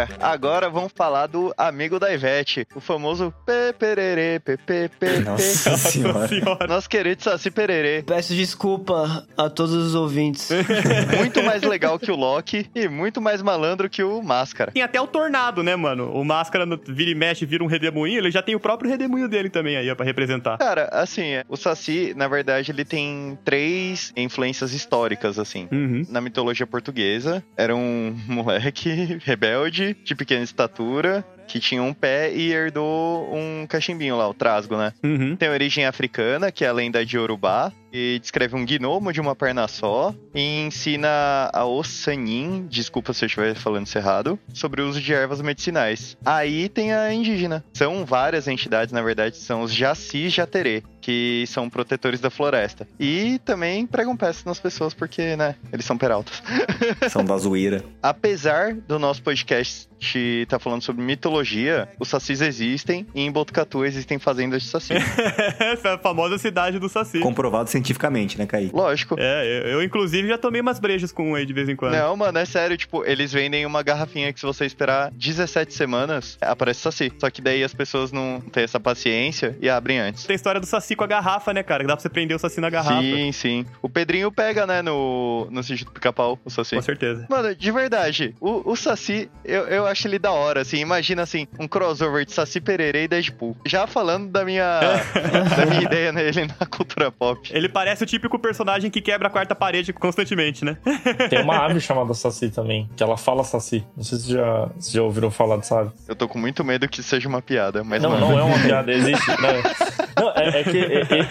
[0.21, 5.21] Agora vamos falar do amigo da Ivete, o famoso Pepererê, Pepepe.
[5.25, 6.29] Nossa senhora.
[6.29, 6.67] Senhora.
[6.67, 8.03] Nosso querido Saci Pererê.
[8.07, 10.49] Peço desculpa a todos os ouvintes.
[11.17, 14.73] Muito mais legal que o Loki e muito mais malandro que o Máscara.
[14.73, 16.11] Tem até o tornado, né, mano?
[16.13, 18.19] O máscara no- vira e mexe, vira um redemoinho.
[18.19, 20.59] Ele já tem o próprio redemoinho dele também aí, ó, pra representar.
[20.59, 25.69] Cara, assim, o Saci, na verdade, ele tem três influências históricas, assim.
[25.73, 26.05] Uhum.
[26.09, 32.53] Na mitologia portuguesa, era um moleque rebelde, de pequena estatura, que tinha um pé e
[32.53, 34.93] herdou um cachimbinho lá, o trasgo, né?
[35.03, 35.37] Uhum.
[35.37, 39.35] Tem origem africana, que é a lenda de Yorubá, e descreve um gnomo de uma
[39.35, 44.89] perna só, e ensina a Ossanin, desculpa se eu estiver falando isso errado, sobre o
[44.89, 46.17] uso de ervas medicinais.
[46.25, 47.65] Aí tem a indígena.
[47.73, 52.85] São várias entidades, na verdade, são os Jaci Jaterê, que são protetores da floresta.
[52.99, 56.43] E também pregam peças nas pessoas, porque, né, eles são peraltas.
[57.09, 57.85] São da zoeira.
[58.03, 63.85] Apesar do nosso podcast gente tá falando sobre mitologia, os sacis existem e em Botucatu
[63.85, 64.95] existem fazendas de saci.
[65.59, 67.21] Essa é a famosa cidade do Saci.
[67.21, 68.75] Comprovado cientificamente, né, Kaique?
[68.75, 69.17] Lógico.
[69.19, 71.95] É, eu, eu, inclusive já tomei umas brejas com um aí de vez em quando.
[71.95, 76.37] Não, mano, é sério, tipo, eles vendem uma garrafinha que se você esperar 17 semanas,
[76.41, 77.13] aparece saci.
[77.19, 80.25] Só que daí as pessoas não têm essa paciência e abrem antes.
[80.25, 81.83] Tem a história do Saci com a garrafa, né, cara?
[81.83, 83.01] Que dá pra você prender o Saci na garrafa.
[83.01, 83.67] Sim, sim.
[83.81, 86.75] O Pedrinho pega, né, no, no sítio do pica-pau, o Saci.
[86.75, 87.27] Com certeza.
[87.29, 90.79] Mano, de verdade, o, o Saci, eu, eu acho ele da hora, assim.
[90.79, 93.57] Imagina, assim, um crossover de Saci Pererê e Deadpool.
[93.65, 94.81] Já falando da minha,
[95.57, 97.49] da minha ideia nele na cultura pop.
[97.53, 100.77] Ele parece o típico personagem que quebra a quarta parede constantemente, né?
[101.29, 103.85] Tem uma ave chamada Saci também, que ela fala Saci.
[103.97, 105.91] Não sei se já, se já ouviram falar dessa ave.
[106.09, 108.11] Eu tô com muito medo que seja uma piada, mas não.
[108.11, 109.29] Não, não é uma piada, existe.
[109.29, 110.79] Não, não é, é, que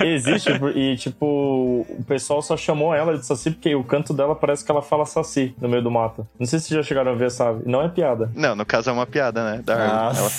[0.06, 4.64] existe e, tipo, o pessoal só chamou ela de Saci porque o canto dela parece
[4.64, 6.28] que ela fala Saci no meio do mato.
[6.40, 7.54] Não sei se já chegaram a ver essa.
[7.66, 8.32] Não é piada.
[8.36, 9.62] Não, no caso é uma piada, né?
[9.64, 10.34] Da árvore.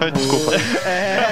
[0.00, 0.52] Ela Desculpa.
[0.86, 1.26] É.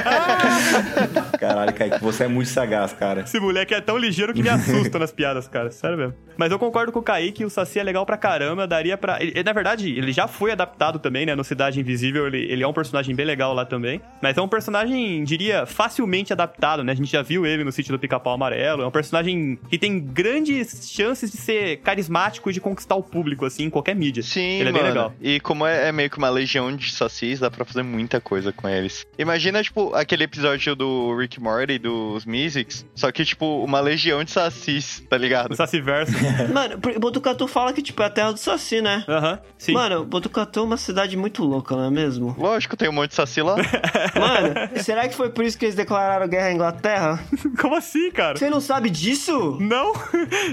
[1.46, 3.20] Caralho, Kaique, você é muito sagaz, cara.
[3.22, 5.70] Esse moleque é tão ligeiro que me assusta nas piadas, cara.
[5.70, 6.14] Sério mesmo.
[6.36, 9.22] Mas eu concordo com o Kaique, o Saci é legal pra caramba, daria pra...
[9.22, 11.34] Ele, na verdade, ele já foi adaptado também, né?
[11.34, 14.00] No Cidade Invisível, ele, ele é um personagem bem legal lá também.
[14.20, 16.92] Mas é um personagem, diria, facilmente adaptado, né?
[16.92, 18.82] A gente já viu ele no sítio do Pica-Pau Amarelo.
[18.82, 23.44] É um personagem que tem grandes chances de ser carismático e de conquistar o público,
[23.44, 24.22] assim, em qualquer mídia.
[24.22, 24.78] Sim, Ele é mano.
[24.78, 25.14] bem legal.
[25.20, 28.52] E como é, é meio que uma legião de sacis, dá pra fazer muita coisa
[28.52, 29.06] com eles.
[29.16, 34.30] Imagina, tipo, aquele episódio do Rick Morty, dos Mystics, só que, tipo, uma legião de
[34.30, 35.52] sacis, tá ligado?
[35.52, 36.12] O Saciverso.
[36.52, 39.04] Mano, Botucatu fala que, tipo, é a terra do Saci, né?
[39.08, 39.72] Aham, sim.
[39.72, 42.34] Mano, Botucatu é uma cidade muito louca, não é mesmo?
[42.38, 43.56] Lógico, tem um monte de saci lá.
[44.18, 47.24] Mano, será que foi por isso que eles declararam guerra à Inglaterra?
[47.60, 48.36] Como assim, cara?
[48.36, 49.58] Você não sabe disso?
[49.60, 49.92] Não?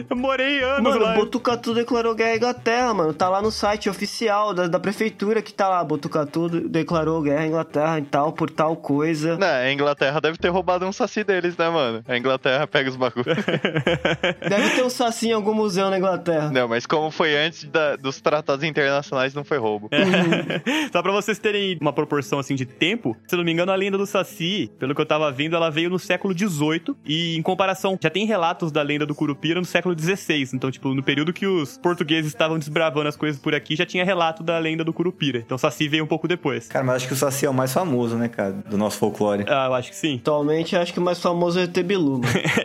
[0.10, 1.16] Eu morei anos Mano, lá.
[1.16, 3.14] Botucatu declarou guerra à Inglaterra, mano.
[3.14, 5.84] Tá lá no site oficial da, da prefeitura que tá lá.
[5.84, 9.38] Botucatu declarou guerra à Inglaterra e tal, por tal coisa.
[9.38, 12.04] Não, a Inglaterra deve ter roubado um saci deles, né, mano?
[12.08, 13.28] A Inglaterra pega os bagulhos.
[14.48, 16.50] Deve ter um saci em algum museu na Inglaterra.
[16.52, 19.90] Não, mas como foi antes da- dos tratados internacionais, não foi roubo.
[20.92, 23.76] Só pra vocês terem uma proporção assim de tempo, se eu não me engano, a
[23.76, 27.42] lenda do Saci, pelo que eu tava vendo, ela veio no século XVIII e em
[27.42, 30.50] comparação, já tem relatos da lenda do Curupira no século XVI.
[30.54, 34.04] Então, tipo, no período que os portugueses estavam desbravando as coisas por aqui, já tinha
[34.06, 35.40] relato da lenda do Curupira.
[35.40, 36.68] Então, Saci veio um pouco depois.
[36.68, 39.46] Cara, mas acho que o Saci é o mais famoso, né, cara, do nosso folclore.
[39.48, 40.18] Ah, eu acho que sim.
[40.22, 42.24] Atualmente, acho que o mais famoso é o ET Bilu, mano.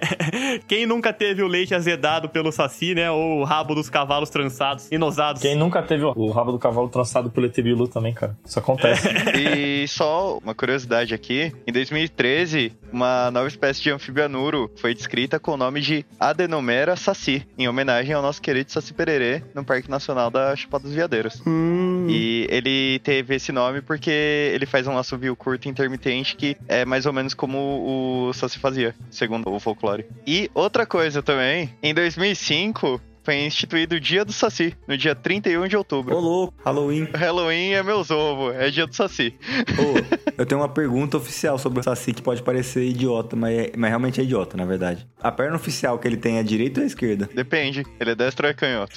[0.66, 3.10] Quem nunca teve o leite azedado pelo Saci, né?
[3.10, 5.42] Ou o rabo dos cavalos trançados, inosados.
[5.42, 8.36] Quem nunca teve o- rabo do cavalo trançado pelo ET Bilu também, cara.
[8.44, 9.06] Isso acontece.
[9.36, 15.52] E só uma curiosidade aqui: em 2013, uma nova espécie de anfibianuro foi descrita com
[15.52, 20.30] o nome de Adenomera saci, em homenagem ao nosso querido Saci Pererê, no Parque Nacional
[20.30, 21.42] da Chapada dos Veadeiros.
[21.46, 22.06] Hum.
[22.08, 24.10] E ele teve esse nome porque
[24.54, 28.58] ele faz um assovio curto e intermitente que é mais ou menos como o Saci
[28.58, 30.06] fazia, segundo o folclore.
[30.26, 35.66] E outra coisa também, em 2005 foi instituído o Dia do Saci, no dia 31
[35.66, 36.14] de outubro.
[36.14, 37.08] Ô, louco, Halloween.
[37.12, 39.34] Halloween é meus ovos, é dia do Saci.
[39.76, 43.72] Ô, eu tenho uma pergunta oficial sobre o Saci que pode parecer idiota, mas, é-
[43.76, 45.04] mas realmente é idiota, na verdade.
[45.20, 47.28] A perna oficial que ele tem é a direita ou a esquerda?
[47.34, 48.94] Depende, ele é destro ou é canhoto.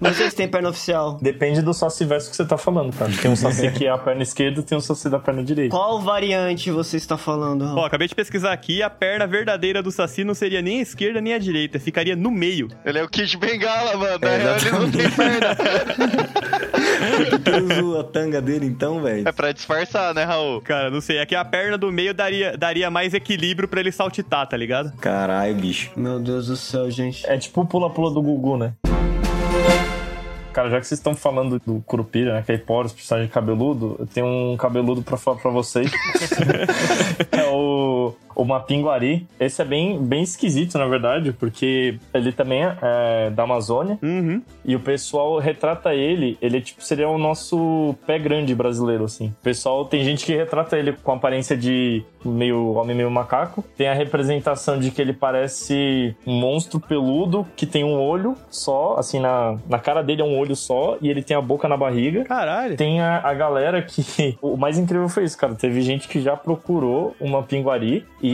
[0.00, 1.18] Não sei se tem perna oficial.
[1.20, 3.10] Depende do saci verso que você tá falando, cara.
[3.20, 5.76] Tem um saci que é a perna esquerda e tem um saci da perna direita.
[5.76, 7.62] Qual variante você está falando?
[7.76, 11.20] Ó, acabei de pesquisar aqui, a perna verdadeira do Saci não seria nem a esquerda
[11.20, 12.68] nem a direita, ficaria no meio.
[12.84, 14.18] Ele é o Kid Bengala, mano.
[14.22, 15.56] É, real, ele não tem perna.
[17.44, 19.26] Que ele usa a tanga dele então, velho?
[19.26, 20.60] É pra disfarçar, né, Raul?
[20.60, 23.92] Cara, não sei, é que a perna do meio daria, daria mais equilíbrio pra ele
[23.92, 24.92] saltitar, tá ligado?
[24.98, 25.90] Caralho, bicho.
[25.96, 27.26] Meu Deus do céu, gente.
[27.26, 28.74] É tipo o pula-pula do Gugu, né?
[30.52, 32.42] Cara, já que vocês estão falando do Curupira, né?
[32.42, 35.90] Que é Hiporos, personagem cabeludo, eu tenho um cabeludo pra falar pra vocês.
[37.30, 39.26] é o, o Mapinguari.
[39.38, 43.98] Esse é bem, bem esquisito, na verdade, porque ele também é, é da Amazônia.
[44.02, 44.42] Uhum.
[44.64, 49.28] E o pessoal retrata ele, ele tipo seria o nosso pé grande brasileiro, assim.
[49.28, 53.64] O pessoal, tem gente que retrata ele com aparência de meio homem, meio macaco.
[53.76, 58.96] Tem a representação de que ele parece um monstro peludo que tem um olho só,
[58.98, 61.76] assim, na, na cara dele é um olho só e ele tem a boca na
[61.76, 62.24] barriga.
[62.24, 62.76] Caralho.
[62.76, 64.38] Tem a, a galera que.
[64.40, 65.54] O mais incrível foi isso, cara.
[65.54, 68.29] Teve gente que já procurou uma pinguari e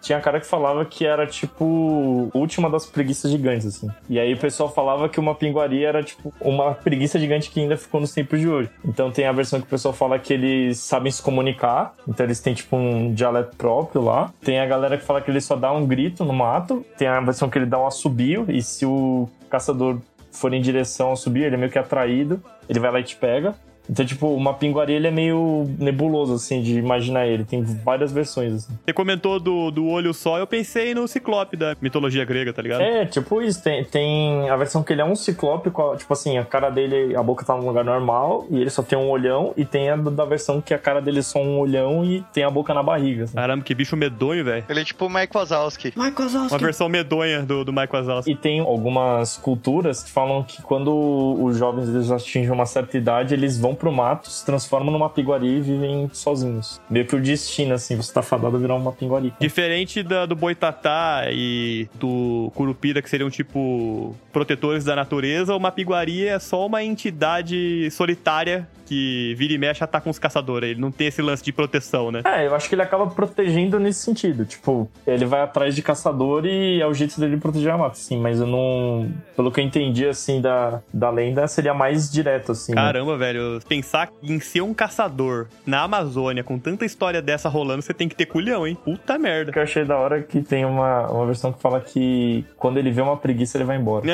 [0.00, 3.88] tinha cara que falava que era tipo última das preguiças gigantes, assim.
[4.08, 7.76] E aí o pessoal falava que uma pinguari era tipo uma preguiça gigante que ainda
[7.76, 8.70] ficou nos tempos de hoje.
[8.84, 12.40] Então tem a versão que o pessoal fala que eles sabem se comunicar, então eles
[12.40, 14.32] têm tipo um dialeto próprio lá.
[14.42, 16.84] Tem a galera que fala que ele só dá um grito no mato.
[16.96, 19.98] Tem a versão que ele dá um assobio e se o caçador
[20.34, 23.16] for em direção ao subir, ele é meio que atraído, ele vai lá e te
[23.16, 23.54] pega.
[23.88, 27.44] Então, tipo, o Mapinguari ele é meio nebuloso, assim, de imaginar ele.
[27.44, 28.72] Tem várias versões, assim.
[28.84, 32.80] Você comentou do, do olho só, eu pensei no Ciclope da mitologia grega, tá ligado?
[32.82, 33.62] É, tipo isso.
[33.62, 37.22] Tem, tem a versão que ele é um ciclope, tipo assim, a cara dele, a
[37.22, 39.52] boca tá num lugar normal e ele só tem um olhão.
[39.56, 42.42] E tem a da versão que a cara dele é só um olhão e tem
[42.44, 43.24] a boca na barriga.
[43.24, 43.34] assim.
[43.34, 44.64] Caramba, que bicho medonho, velho.
[44.68, 45.92] Ele é tipo o Mike Wazowski.
[45.96, 46.64] Michael Uma Wazowski.
[46.64, 48.30] versão medonha do, do Mike Wazowski.
[48.32, 53.34] E tem algumas culturas que falam que quando os jovens eles atingem uma certa idade,
[53.34, 56.80] eles vão pro mato, se transformam numa piguari e vivem sozinhos.
[56.88, 59.32] Meio que o destino, assim, você tá fadado a virar uma piguari.
[59.40, 66.26] Diferente da, do Boitatá e do Curupira, que seriam tipo protetores da natureza, o Mapiguari
[66.26, 70.70] é só uma entidade solitária que vira e mexe ataca uns caçadores.
[70.70, 72.22] Ele não tem esse lance de proteção, né?
[72.24, 74.44] É, eu acho que ele acaba protegendo nesse sentido.
[74.44, 78.18] Tipo, ele vai atrás de caçador e é o jeito dele proteger a mata, sim.
[78.20, 79.10] Mas eu não.
[79.34, 82.74] Pelo que eu entendi, assim, da, da lenda, seria mais direto, assim.
[82.74, 82.80] né?
[82.80, 87.94] Caramba, velho, pensar em ser um caçador na Amazônia com tanta história dessa rolando, você
[87.94, 88.76] tem que ter culhão, hein?
[88.84, 89.52] Puta O merda.
[89.52, 92.78] que eu achei da hora é que tem uma, uma versão que fala que quando
[92.78, 94.04] ele vê uma preguiça, ele vai embora.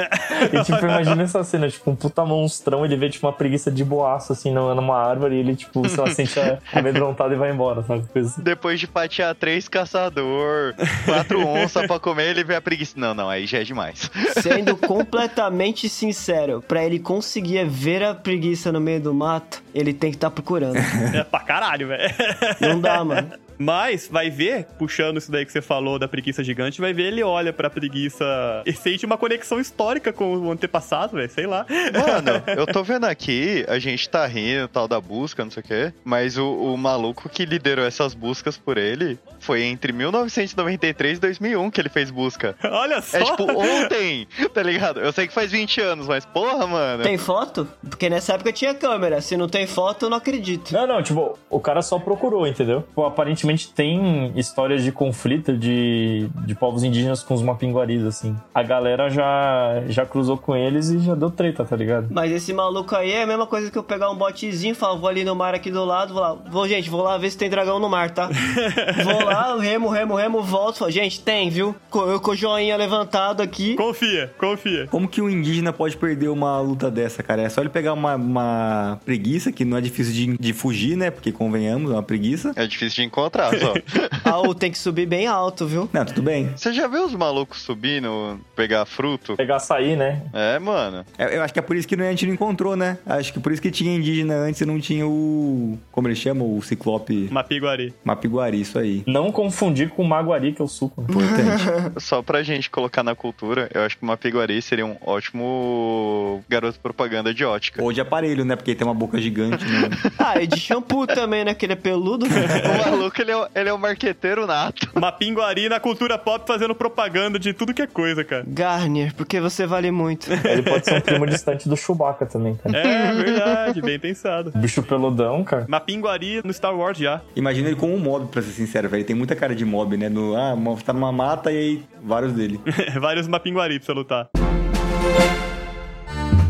[0.53, 3.85] E tipo, imagina essa cena, tipo, um puta monstrão, ele vê tipo uma preguiça de
[3.85, 6.39] boaço, assim, numa numa árvore, e ele, tipo, sei lá, sente
[6.73, 8.05] amedrontado e vai embora, sabe?
[8.15, 8.43] Assim.
[8.43, 10.75] Depois de fatiar três caçador,
[11.05, 12.95] quatro onças pra comer, ele vê a preguiça.
[12.97, 14.11] Não, não, aí já é demais.
[14.41, 19.40] Sendo completamente sincero, pra ele conseguir ver a preguiça no meio do mato,
[19.75, 20.79] ele tem que estar procurando.
[21.15, 22.15] É pra caralho, velho.
[22.61, 23.31] Não dá, mano.
[23.61, 27.23] Mas vai ver, puxando isso daí que você falou da preguiça gigante, vai ver ele
[27.23, 28.25] olha pra preguiça
[28.65, 31.67] e sente uma conexão histórica com o antepassado, velho, sei lá.
[31.69, 35.67] Mano, eu tô vendo aqui, a gente tá rindo tal da busca, não sei o
[35.67, 41.21] quê, mas o, o maluco que liderou essas buscas por ele foi entre 1993 e
[41.21, 42.55] 2001 que ele fez busca.
[42.63, 43.19] Olha só.
[43.19, 45.01] É tipo ontem, tá ligado?
[45.01, 47.03] Eu sei que faz 20 anos, mas porra, mano.
[47.03, 47.67] Tem foto?
[47.89, 49.21] Porque nessa época tinha câmera.
[49.21, 50.73] Se não tem foto, eu não acredito.
[50.73, 52.83] Não, não, tipo, o cara só procurou, entendeu?
[52.83, 58.37] Tipo, aparentemente tem histórias de conflito de, de povos indígenas com os mapinguaris, assim.
[58.55, 62.09] A galera já, já cruzou com eles e já deu treta, tá ligado?
[62.11, 64.97] Mas esse maluco aí é a mesma coisa que eu pegar um botezinho e falar,
[64.97, 67.39] vou ali no mar aqui do lado, vou lá, vou, gente, vou lá ver se
[67.39, 68.29] tem dragão no mar, tá?
[69.05, 71.75] vou lá, remo, remo, remo, volto, falo, gente, tem, viu?
[71.95, 73.75] Eu com o joinha levantado aqui.
[73.75, 74.87] Confia, confia.
[74.91, 77.43] Como que um indígena pode perder uma luta dessa, cara?
[77.43, 81.11] É só ele pegar uma, uma preguiça, que não é difícil de, de fugir, né?
[81.11, 82.53] Porque convenhamos, é uma preguiça.
[82.57, 83.75] É difícil de encontrar, só.
[84.25, 85.89] Ah, o tem que subir bem alto, viu?
[85.93, 86.51] Não, tudo bem.
[86.55, 89.37] Você já viu os malucos subindo, pegar fruto?
[89.37, 90.23] Pegar açaí, né?
[90.33, 91.05] É, mano.
[91.19, 92.99] É, Eu acho que é por isso que a gente não encontrou, né?
[93.07, 95.79] Acho que por isso que tinha indígena antes e não tinha o.
[95.91, 96.45] Como ele chama?
[96.45, 97.95] O ciclope Mapiguari.
[98.05, 99.03] Mapiguari, isso aí.
[99.07, 101.01] Não confundir com o maguari, que é o suco.
[101.03, 101.09] né?
[101.11, 101.93] Importante.
[102.01, 106.79] Só pra gente colocar na cultura, eu acho que uma piguari seria um ótimo garoto
[106.81, 107.83] propaganda de ótica.
[107.83, 108.57] Ou de aparelho, né?
[108.57, 109.89] Porque tem uma boca gigante, né?
[110.19, 111.55] Ah, e de shampoo também, né?
[111.55, 112.27] Que ele é peludo.
[112.27, 114.89] O maluco, ele é, o- ele é o marqueteiro nato.
[114.99, 118.45] Mapinguari na cultura pop fazendo propaganda de tudo que é coisa, cara.
[118.47, 120.29] Garnier, porque você vale muito.
[120.33, 122.77] Ele pode ser um primo distante do Chewbacca também, cara.
[122.79, 124.53] É verdade, bem pensado.
[124.55, 125.65] Bicho peludão, cara.
[125.69, 127.21] Mapinguari no Star Wars já.
[127.35, 129.05] Imagina ele como um mob, pra ser sincero, velho.
[129.11, 130.09] Tem muita cara de mob, né?
[130.09, 130.55] No, ah,
[130.87, 132.61] tá numa mata e aí vários dele.
[133.01, 134.29] Vários Mapinguari pra você lutar.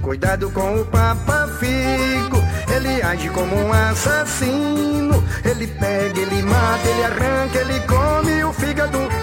[0.02, 2.36] Cuidado com o Papa Figo,
[2.76, 5.24] ele age como um assassino.
[5.42, 9.19] Ele pega, ele mata, ele arranca, ele come o fígado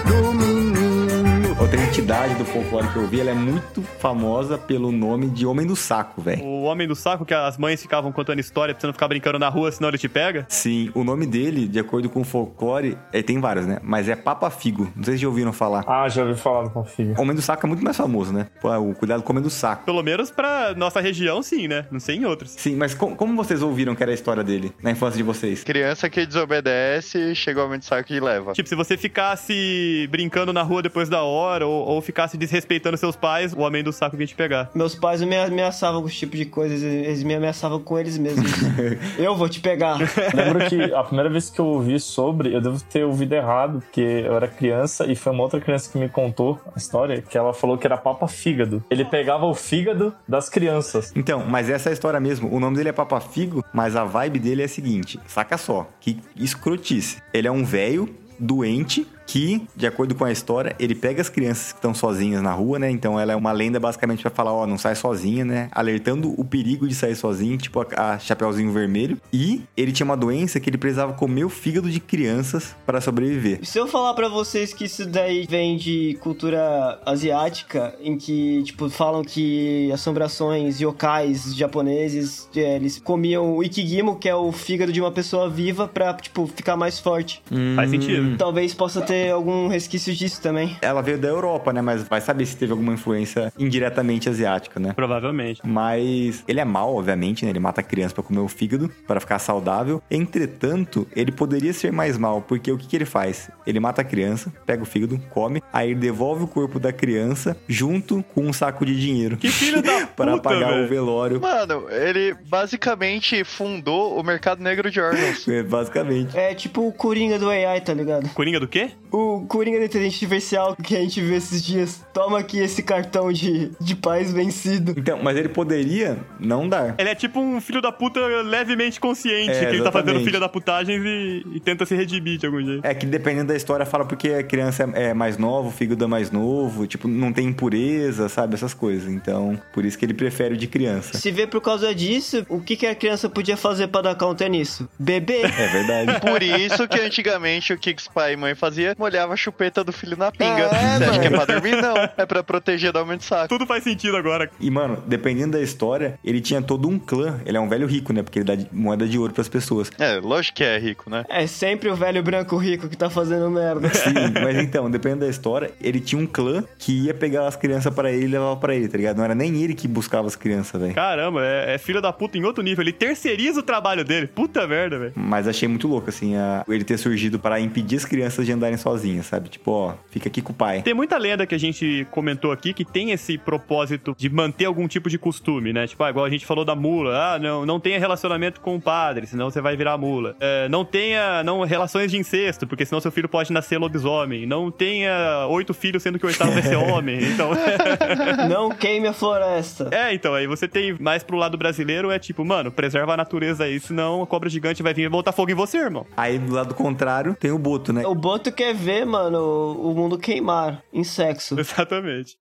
[1.98, 5.74] entidade do folclore que eu vi, ela é muito famosa pelo nome de Homem do
[5.74, 6.44] Saco, velho.
[6.44, 9.36] O homem do saco que as mães ficavam contando história pra você não ficar brincando
[9.36, 10.46] na rua, senão ele te pega.
[10.48, 13.78] Sim, o nome dele, de acordo com o folclore, é, tem vários, né?
[13.82, 14.88] Mas é Papa Figo.
[14.94, 15.82] Não sei se já ouviram falar.
[15.88, 17.14] Ah, já ouvi falar do Config.
[17.18, 18.46] Homem do Saco é muito mais famoso, né?
[18.60, 19.84] Pô, o cuidado com o Homem do Saco.
[19.84, 21.84] Pelo menos pra nossa região, sim, né?
[21.90, 22.52] Não sei em outros.
[22.52, 25.64] Sim, mas com- como vocês ouviram que era a história dele na infância de vocês?
[25.64, 28.52] Criança que desobedece, chega o homem de saco e leva.
[28.52, 33.16] Tipo, se você ficasse brincando na rua depois da hora ou, ou ficasse desrespeitando seus
[33.16, 34.70] pais, o homem do saco vinha te pegar.
[34.74, 38.50] Meus pais me ameaçavam com esse tipo de coisas, eles me ameaçavam com eles mesmos.
[39.18, 39.96] eu vou te pegar.
[40.34, 44.02] Lembro que a primeira vez que eu ouvi sobre, eu devo ter ouvido errado, porque
[44.02, 47.54] eu era criança e foi uma outra criança que me contou a história, que ela
[47.54, 48.84] falou que era Papa Fígado.
[48.90, 51.10] Ele pegava o fígado das crianças.
[51.16, 52.54] Então, mas essa é a história mesmo.
[52.54, 55.88] O nome dele é Papa Figo, mas a vibe dele é a seguinte: saca só,
[56.00, 57.22] que escrotice.
[57.32, 61.72] Ele é um velho doente que, de acordo com a história, ele pega as crianças
[61.72, 62.90] que estão sozinhas na rua, né?
[62.90, 65.68] Então ela é uma lenda basicamente pra falar, ó, não sai sozinha, né?
[65.70, 69.18] Alertando o perigo de sair sozinho, tipo a, a Chapeuzinho Vermelho.
[69.30, 73.60] E ele tinha uma doença que ele precisava comer o fígado de crianças para sobreviver.
[73.62, 78.88] Se eu falar pra vocês que isso daí vem de cultura asiática, em que, tipo,
[78.88, 85.02] falam que assombrações yokais japoneses, é, eles comiam o ikigimo, que é o fígado de
[85.02, 87.42] uma pessoa viva, pra, tipo, ficar mais forte.
[87.76, 88.27] Faz sentido.
[88.36, 90.76] Talvez possa ter algum resquício disso também.
[90.82, 91.80] Ela veio da Europa, né?
[91.80, 94.92] Mas vai saber se teve alguma influência indiretamente asiática, né?
[94.94, 95.60] Provavelmente.
[95.64, 97.50] Mas ele é mal, obviamente, né?
[97.50, 100.02] Ele mata a criança pra comer o fígado, para ficar saudável.
[100.10, 103.50] Entretanto, ele poderia ser mais mal, porque o que, que ele faz?
[103.66, 107.56] Ele mata a criança, pega o fígado, come, aí ele devolve o corpo da criança
[107.68, 109.36] junto com um saco de dinheiro.
[109.36, 110.84] Que filho da puta, para pagar velho.
[110.84, 111.40] o velório.
[111.40, 115.46] Mano, ele basicamente fundou o mercado negro de órgãos.
[115.48, 116.36] É, Basicamente.
[116.36, 118.17] É tipo o Coringa do AI, tá ligado?
[118.34, 118.90] Coringa do quê?
[119.10, 122.04] O Coringa do Inteligente Artificial que a gente viu esses dias.
[122.12, 124.94] Toma aqui esse cartão de, de paz vencido.
[124.96, 126.94] Então, mas ele poderia não dar.
[126.98, 130.38] Ele é tipo um filho da puta levemente consciente, É, que ele tá fazendo filha
[130.38, 132.86] da putagens e, e tenta se redimir de algum jeito.
[132.86, 136.04] É que dependendo da história, fala porque a criança é é mais nova, o fígado
[136.04, 138.54] é mais novo, tipo, não tem impureza, sabe?
[138.54, 139.10] Essas coisas.
[139.10, 141.16] Então, por isso que ele prefere o de criança.
[141.16, 144.48] Se vê por causa disso, o que, que a criança podia fazer pra dar counter
[144.48, 144.88] nisso?
[144.98, 145.46] Beber.
[145.58, 146.20] É verdade.
[146.20, 148.94] Por isso que antigamente o os pai e mãe fazia?
[148.98, 150.64] Molhava a chupeta do filho na pinga.
[150.64, 151.80] É, Você acha que é pra dormir?
[151.82, 151.96] Não.
[152.16, 153.48] É pra proteger do aumento de saco.
[153.48, 154.50] Tudo faz sentido agora.
[154.60, 157.40] E, mano, dependendo da história, ele tinha todo um clã.
[157.46, 158.22] Ele é um velho rico, né?
[158.22, 159.90] Porque ele dá moeda de ouro pras pessoas.
[159.98, 161.24] É, lógico que é rico, né?
[161.28, 163.88] É sempre o velho branco rico que tá fazendo merda.
[163.94, 167.92] Sim, mas então, dependendo da história, ele tinha um clã que ia pegar as crianças
[167.94, 169.16] pra ele e levava pra ele, tá ligado?
[169.18, 170.94] Não era nem ele que buscava as crianças, velho.
[170.94, 172.82] Caramba, é, é filho da puta em outro nível.
[172.82, 174.26] Ele terceiriza o trabalho dele.
[174.26, 175.12] Puta merda, velho.
[175.16, 178.76] Mas achei muito louco, assim, a- ele ter surgido para impedir as crianças de andarem
[178.76, 179.48] sozinhas, sabe?
[179.48, 180.82] Tipo, ó, fica aqui com o pai.
[180.82, 184.86] Tem muita lenda que a gente comentou aqui que tem esse propósito de manter algum
[184.88, 185.86] tipo de costume, né?
[185.86, 187.34] Tipo, ah, igual a gente falou da mula.
[187.34, 190.36] Ah, não, não tenha relacionamento com o padre, senão você vai virar mula.
[190.40, 194.46] É, não tenha não, relações de incesto, porque senão seu filho pode nascer lobisomem.
[194.46, 197.18] Não tenha oito filhos, sendo que o oitavo vai ser homem.
[197.22, 197.50] Então.
[198.48, 199.88] Não queime a floresta.
[199.92, 203.64] É, então, aí você tem mais pro lado brasileiro, é tipo, mano, preserva a natureza
[203.64, 206.06] aí, senão a cobra gigante vai vir e botar fogo em você, irmão.
[206.16, 208.06] Aí do lado contrário tem o Boto, né?
[208.06, 211.58] O Boto quer ver, mano, o mundo queimar em sexo.
[211.58, 212.36] Exatamente.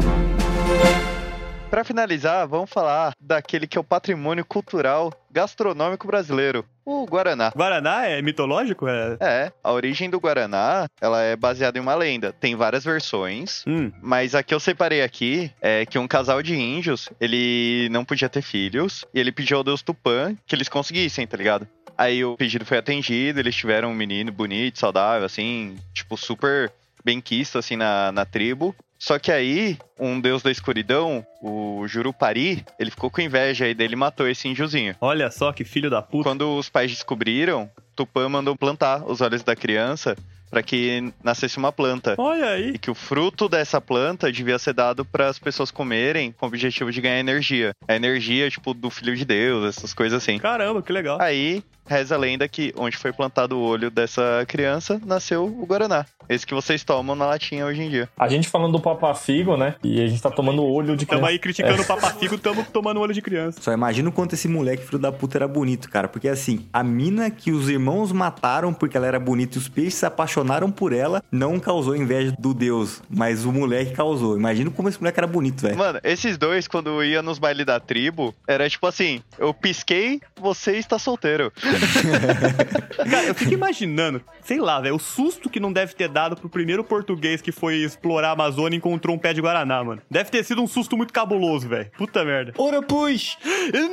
[1.69, 7.51] Pra finalizar, vamos falar daquele que é o patrimônio cultural gastronômico brasileiro, o Guaraná.
[7.55, 8.87] Guaraná é mitológico?
[8.87, 9.17] É.
[9.19, 12.33] É, a origem do Guaraná, ela é baseada em uma lenda.
[12.33, 13.91] Tem várias versões, Hum.
[14.01, 18.27] mas a que eu separei aqui é que um casal de índios, ele não podia
[18.29, 21.67] ter filhos, e ele pediu ao deus Tupã que eles conseguissem, tá ligado?
[21.95, 26.71] Aí o pedido foi atendido, eles tiveram um menino bonito, saudável, assim, tipo, super
[27.03, 28.75] bem quisto, assim, na, na tribo.
[28.99, 33.93] Só que aí, um deus da escuridão, o Jurupari, ele ficou com inveja aí dele
[33.93, 34.95] e matou esse índiozinho.
[34.99, 36.23] Olha só que filho da puta.
[36.23, 40.15] Quando os pais descobriram, Tupã mandou plantar os olhos da criança
[40.49, 42.15] para que nascesse uma planta.
[42.17, 42.71] Olha aí.
[42.71, 46.49] E que o fruto dessa planta devia ser dado para as pessoas comerem com o
[46.49, 47.71] objetivo de ganhar energia.
[47.87, 50.39] A energia, tipo, do filho de Deus, essas coisas assim.
[50.39, 51.17] Caramba, que legal.
[51.21, 56.05] Aí, reza a lenda que onde foi plantado o olho dessa criança, nasceu o Guaraná.
[56.29, 58.09] Esse que vocês tomam na latinha hoje em dia.
[58.17, 59.75] A gente falando do Papa Figo, né?
[59.81, 61.31] E a gente tá tomando olho de Tamo criança.
[61.31, 63.61] aí criticando o papafigo, tamo tomando olho de criança.
[63.61, 66.07] Só imagina o quanto esse moleque, filho da puta, era bonito, cara.
[66.09, 69.95] Porque assim, a mina que os irmãos mataram porque ela era bonita e os peixes
[69.95, 74.37] se apaixonaram por ela, não causou inveja do deus, mas o moleque causou.
[74.37, 75.77] Imagina como esse moleque era bonito, velho.
[75.77, 80.73] Mano, esses dois, quando ia nos bailes da tribo, era tipo assim: eu pisquei, você
[80.73, 81.53] está solteiro.
[83.09, 86.49] Cara, eu fico imaginando, sei lá, velho, o susto que não deve ter dado pro
[86.49, 90.01] primeiro português que foi explorar a Amazônia e encontrou um pé de Guaraná, mano.
[90.09, 91.89] Deve ter sido um susto muito cabuloso, velho.
[91.97, 92.53] Puta merda.
[92.57, 93.37] Ora, pois!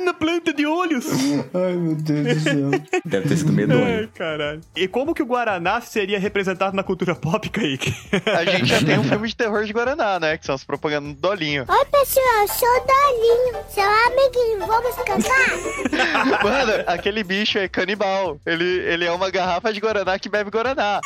[0.03, 1.05] Na planta de olhos!
[1.53, 3.01] Ai, meu Deus do céu.
[3.03, 3.83] Deve ter sido medonho.
[3.85, 4.61] Ai, caralho.
[4.75, 7.93] E como que o Guaraná seria representado na cultura pop, Kaique?
[8.25, 10.37] A gente já tem um filme de terror de Guaraná, né?
[10.37, 11.65] Que são as propagandas do Dolinho.
[11.67, 14.67] Oi, pessoal, sou o Dolinho, seu amiguinho.
[14.67, 16.43] Vamos cantar?
[16.43, 18.39] Mano, aquele bicho é canibal.
[18.45, 21.01] Ele, ele é uma garrafa de Guaraná que bebe Guaraná.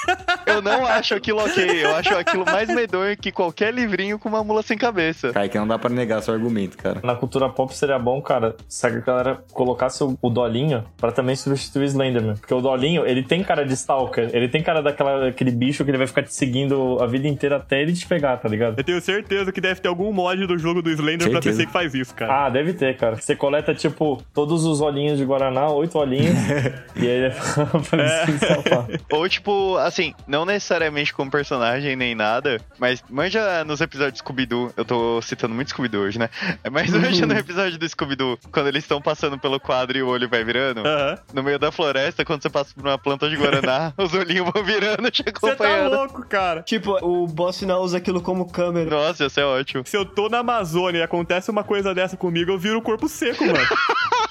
[0.45, 1.83] Eu não acho aquilo ok.
[1.83, 5.31] Eu acho aquilo mais medonho que qualquer livrinho com uma mula sem cabeça.
[5.33, 6.99] Kaique, não dá pra negar seu argumento, cara.
[7.03, 11.35] Na cultura pop seria bom, cara, se a galera colocasse o, o Dolinho pra também
[11.35, 12.35] substituir o Slenderman.
[12.35, 14.29] Porque o Dolinho, ele tem cara de Stalker.
[14.31, 17.55] Ele tem cara daquela, daquele bicho que ele vai ficar te seguindo a vida inteira
[17.57, 18.77] até ele te pegar, tá ligado?
[18.77, 21.57] Eu tenho certeza que deve ter algum mod do jogo do Slender pra Certeza.
[21.57, 22.45] PC que faz isso, cara.
[22.45, 23.15] Ah, deve ter, cara.
[23.15, 26.35] Você coleta, tipo, todos os olhinhos de Guaraná, oito olhinhos,
[26.95, 27.29] e aí ele
[28.29, 28.87] em safar.
[29.11, 34.71] Ou, tipo, assim, não necessariamente como personagem nem nada, mas manja nos episódios de Scooby-Doo,
[34.75, 36.29] eu tô citando muito Scooby-Doo hoje, né?
[36.71, 40.29] Mas manja no episódio do Scooby-Doo, quando eles estão passando pelo quadro e o olho
[40.29, 41.17] vai virando, Aham.
[41.33, 44.63] no meio da floresta, quando você passa por uma planta de Guaraná, os olhinhos vão
[44.63, 46.61] virando, te Você tá louco, cara.
[46.63, 48.89] Tipo, o boss final usa aquilo como câmera.
[48.89, 49.83] Nossa, isso é ótimo.
[49.85, 53.07] Se eu tô na Amazônia e acontece uma coisa dessa comigo, eu viro o corpo
[53.07, 53.59] seco, mano.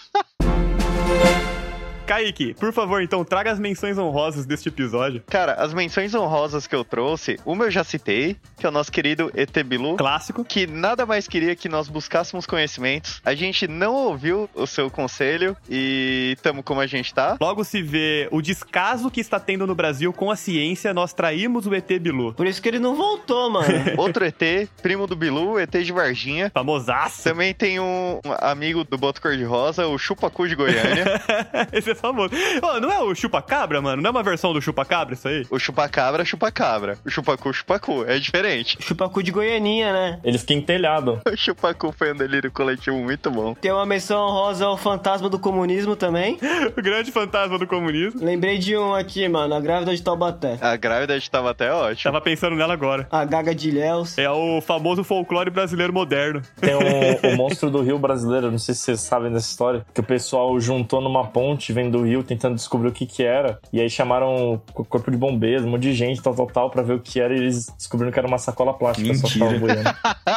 [2.08, 5.22] Kaique, por favor, então, traga as menções honrosas deste episódio.
[5.28, 8.90] Cara, as menções honrosas que eu trouxe, uma eu já citei, que é o nosso
[8.90, 9.94] querido ET Bilu.
[9.94, 10.42] Clássico.
[10.42, 13.20] que nada mais queria que nós buscássemos conhecimentos.
[13.22, 17.36] A gente não ouviu o seu conselho e tamo como a gente tá.
[17.38, 21.66] Logo se vê o descaso que está tendo no Brasil com a ciência, nós traímos
[21.66, 22.32] o ET Bilu.
[22.32, 23.68] Por isso que ele não voltou, mano.
[23.98, 24.40] Outro ET,
[24.80, 26.50] primo do Bilu, ET de Varginha.
[26.54, 27.22] Famosaço.
[27.22, 31.04] Também tem um amigo do Boto Cor-de-Rosa, o Chupacu de Goiânia.
[31.70, 32.30] Esse é famoso.
[32.62, 34.02] Ô, não é o chupa-cabra, mano?
[34.02, 35.46] Não é uma versão do chupa-cabra isso aí?
[35.50, 36.98] o Chupacabra, Chupacabra.
[37.04, 38.04] O Chupacu, Chupacu.
[38.06, 38.78] É diferente.
[38.80, 40.20] Chupacu de Goianinha, né?
[40.22, 41.20] Ele fica em telhado.
[41.28, 43.54] O Chupacu foi um delírio coletivo muito bom.
[43.54, 46.38] Tem uma menção honrosa ao fantasma do comunismo também.
[46.76, 48.20] O grande fantasma do comunismo.
[48.24, 49.54] Lembrei de um aqui, mano.
[49.54, 50.58] A grávida de Taubaté.
[50.60, 52.12] A grávida de Taubaté é ótima.
[52.12, 53.06] Tava pensando nela agora.
[53.10, 54.16] A Gaga de Ilhéus.
[54.18, 56.42] É o famoso folclore brasileiro moderno.
[56.60, 56.78] Tem o,
[57.32, 60.58] o monstro do rio brasileiro, não sei se vocês sabem dessa história, que o pessoal
[60.58, 64.60] juntou numa ponte, vem do rio, tentando descobrir o que que era, e aí chamaram
[64.74, 67.20] o corpo de bombeiros, um monte de gente, tal, tal, tal, pra ver o que
[67.20, 69.58] era, e eles descobriram que era uma sacola plástica, só Mentira.
[69.58, 69.90] boiando.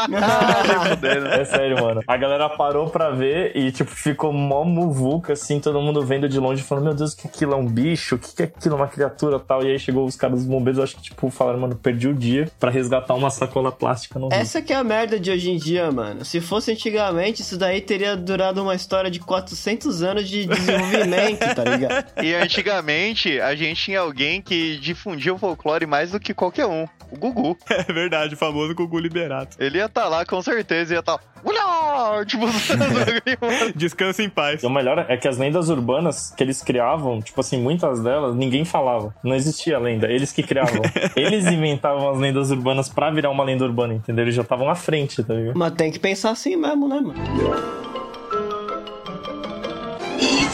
[0.09, 1.27] Nem fudendo.
[1.27, 2.01] É sério, mano.
[2.07, 6.39] A galera parou pra ver e, tipo, ficou mó muvuca, assim, todo mundo vendo de
[6.39, 8.15] longe, falando, meu Deus, o que aquilo é um bicho?
[8.15, 8.75] O que que é aquilo?
[8.75, 9.63] Uma criatura tal?
[9.63, 12.49] E aí chegou os caras dos bombeiros, acho que, tipo, falaram, mano, perdi o dia
[12.59, 14.37] pra resgatar uma sacola plástica no rio.
[14.37, 16.23] Essa que é a merda de hoje em dia, mano.
[16.25, 21.63] Se fosse antigamente, isso daí teria durado uma história de 400 anos de desenvolvimento, tá
[21.63, 22.05] ligado?
[22.23, 26.87] E antigamente, a gente tinha alguém que difundia o folclore mais do que qualquer um.
[27.11, 27.57] O Gugu.
[27.69, 29.57] É verdade, o famoso Gugu Liberato.
[29.59, 31.19] Ele ia estar lá com certeza, ia estar.
[31.43, 32.23] Ulá!
[32.25, 32.45] Tipo,
[33.75, 34.61] Descansa em paz.
[34.63, 38.35] E o melhor é que as lendas urbanas que eles criavam, tipo assim, muitas delas,
[38.35, 39.13] ninguém falava.
[39.23, 40.81] Não existia lenda, eles que criavam.
[41.15, 44.25] eles inventavam as lendas urbanas pra virar uma lenda urbana, entendeu?
[44.25, 45.57] Eles já estavam à frente, tá ligado?
[45.57, 47.90] Mas tem que pensar assim mesmo, né, mano?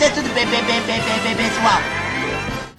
[0.08, 2.07] Isso é tudo bem, bem, bem, bem, bem, bem, pessoal.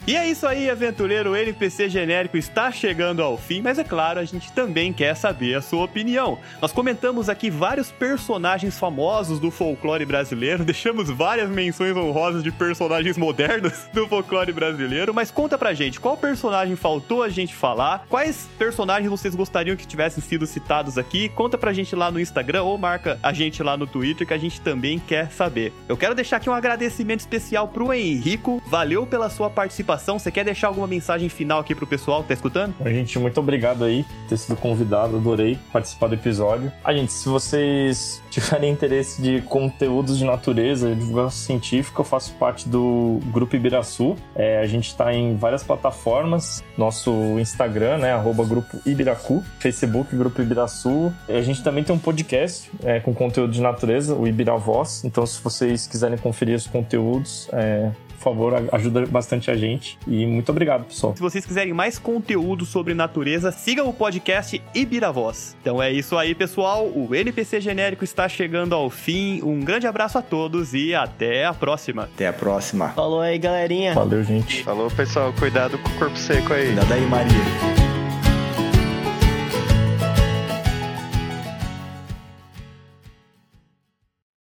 [0.09, 1.33] E é isso aí, aventureiro.
[1.33, 5.55] O NPC genérico está chegando ao fim, mas é claro, a gente também quer saber
[5.55, 6.39] a sua opinião.
[6.63, 13.19] Nós comentamos aqui vários personagens famosos do folclore brasileiro, deixamos várias menções honrosas de personagens
[13.19, 18.07] modernos do folclore brasileiro, mas conta pra gente, qual personagem faltou a gente falar?
[18.09, 21.29] Quais personagens vocês gostariam que tivessem sido citados aqui?
[21.29, 24.39] Conta pra gente lá no Instagram ou marca a gente lá no Twitter que a
[24.39, 25.71] gente também quer saber.
[25.87, 28.63] Eu quero deixar aqui um agradecimento especial pro Henrico.
[28.67, 29.98] Valeu pela sua participação.
[29.99, 32.75] Você quer deixar alguma mensagem final aqui pro pessoal que tá escutando?
[32.85, 36.73] Gente, muito obrigado aí por ter sido convidado, adorei participar do episódio.
[36.85, 42.69] A gente, se vocês tiverem interesse de conteúdos de natureza, divulgação científica, eu faço parte
[42.69, 44.17] do Grupo Ibiraçu.
[44.35, 50.41] É, a gente tá em várias plataformas, nosso Instagram, né, arroba Grupo Ibiracu, Facebook Grupo
[50.41, 51.13] Ibiraçu.
[51.29, 55.05] A gente também tem um podcast é, com conteúdo de natureza, o Ibiravoz.
[55.05, 57.91] Então, se vocês quiserem conferir os conteúdos, é,
[58.31, 59.99] favor, ajuda bastante a gente.
[60.07, 61.14] E muito obrigado, pessoal.
[61.14, 65.57] Se vocês quiserem mais conteúdo sobre natureza, sigam o podcast Ibiravoz.
[65.61, 66.87] Então é isso aí, pessoal.
[66.87, 69.41] O NPC genérico está chegando ao fim.
[69.43, 72.05] Um grande abraço a todos e até a próxima.
[72.05, 72.89] Até a próxima.
[72.91, 73.95] Falou aí, galerinha.
[73.95, 74.62] Valeu, gente.
[74.62, 75.33] Falou, pessoal.
[75.39, 76.66] Cuidado com o corpo seco aí.
[76.66, 77.88] Cuidado aí, Maria.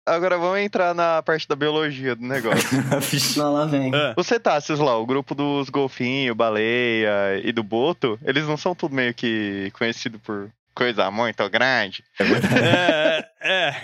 [0.04, 2.68] Agora vamos entrar na parte da biologia do negócio.
[3.38, 3.94] Não, lá vem.
[3.94, 8.74] Ah, Os cetáceos lá, o grupo dos golfinhos, baleia e do boto, eles não são
[8.74, 12.04] tudo meio que conhecido por coisa muito grande.
[12.20, 13.74] é, é.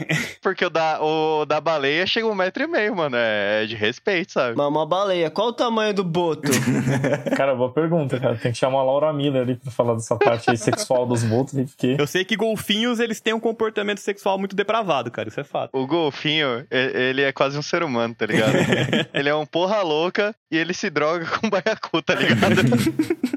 [0.43, 3.17] Porque o da, o da baleia chega um metro e meio, mano.
[3.17, 4.57] É, é de respeito, sabe?
[4.57, 6.51] Mas uma baleia, qual o tamanho do boto?
[7.37, 8.37] Cara, boa pergunta, cara.
[8.37, 11.55] Tem que chamar a Laura Miller ali pra falar dessa parte aí sexual dos botos,
[11.71, 15.29] porque Eu sei que golfinhos, eles têm um comportamento sexual muito depravado, cara.
[15.29, 15.71] Isso é fato.
[15.73, 18.53] O golfinho, ele é quase um ser humano, tá ligado?
[19.13, 22.63] ele é um porra louca e ele se droga com baiacu, tá ligado?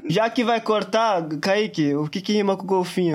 [0.08, 3.14] Já que vai cortar, Kaique, o que que rima com golfinho?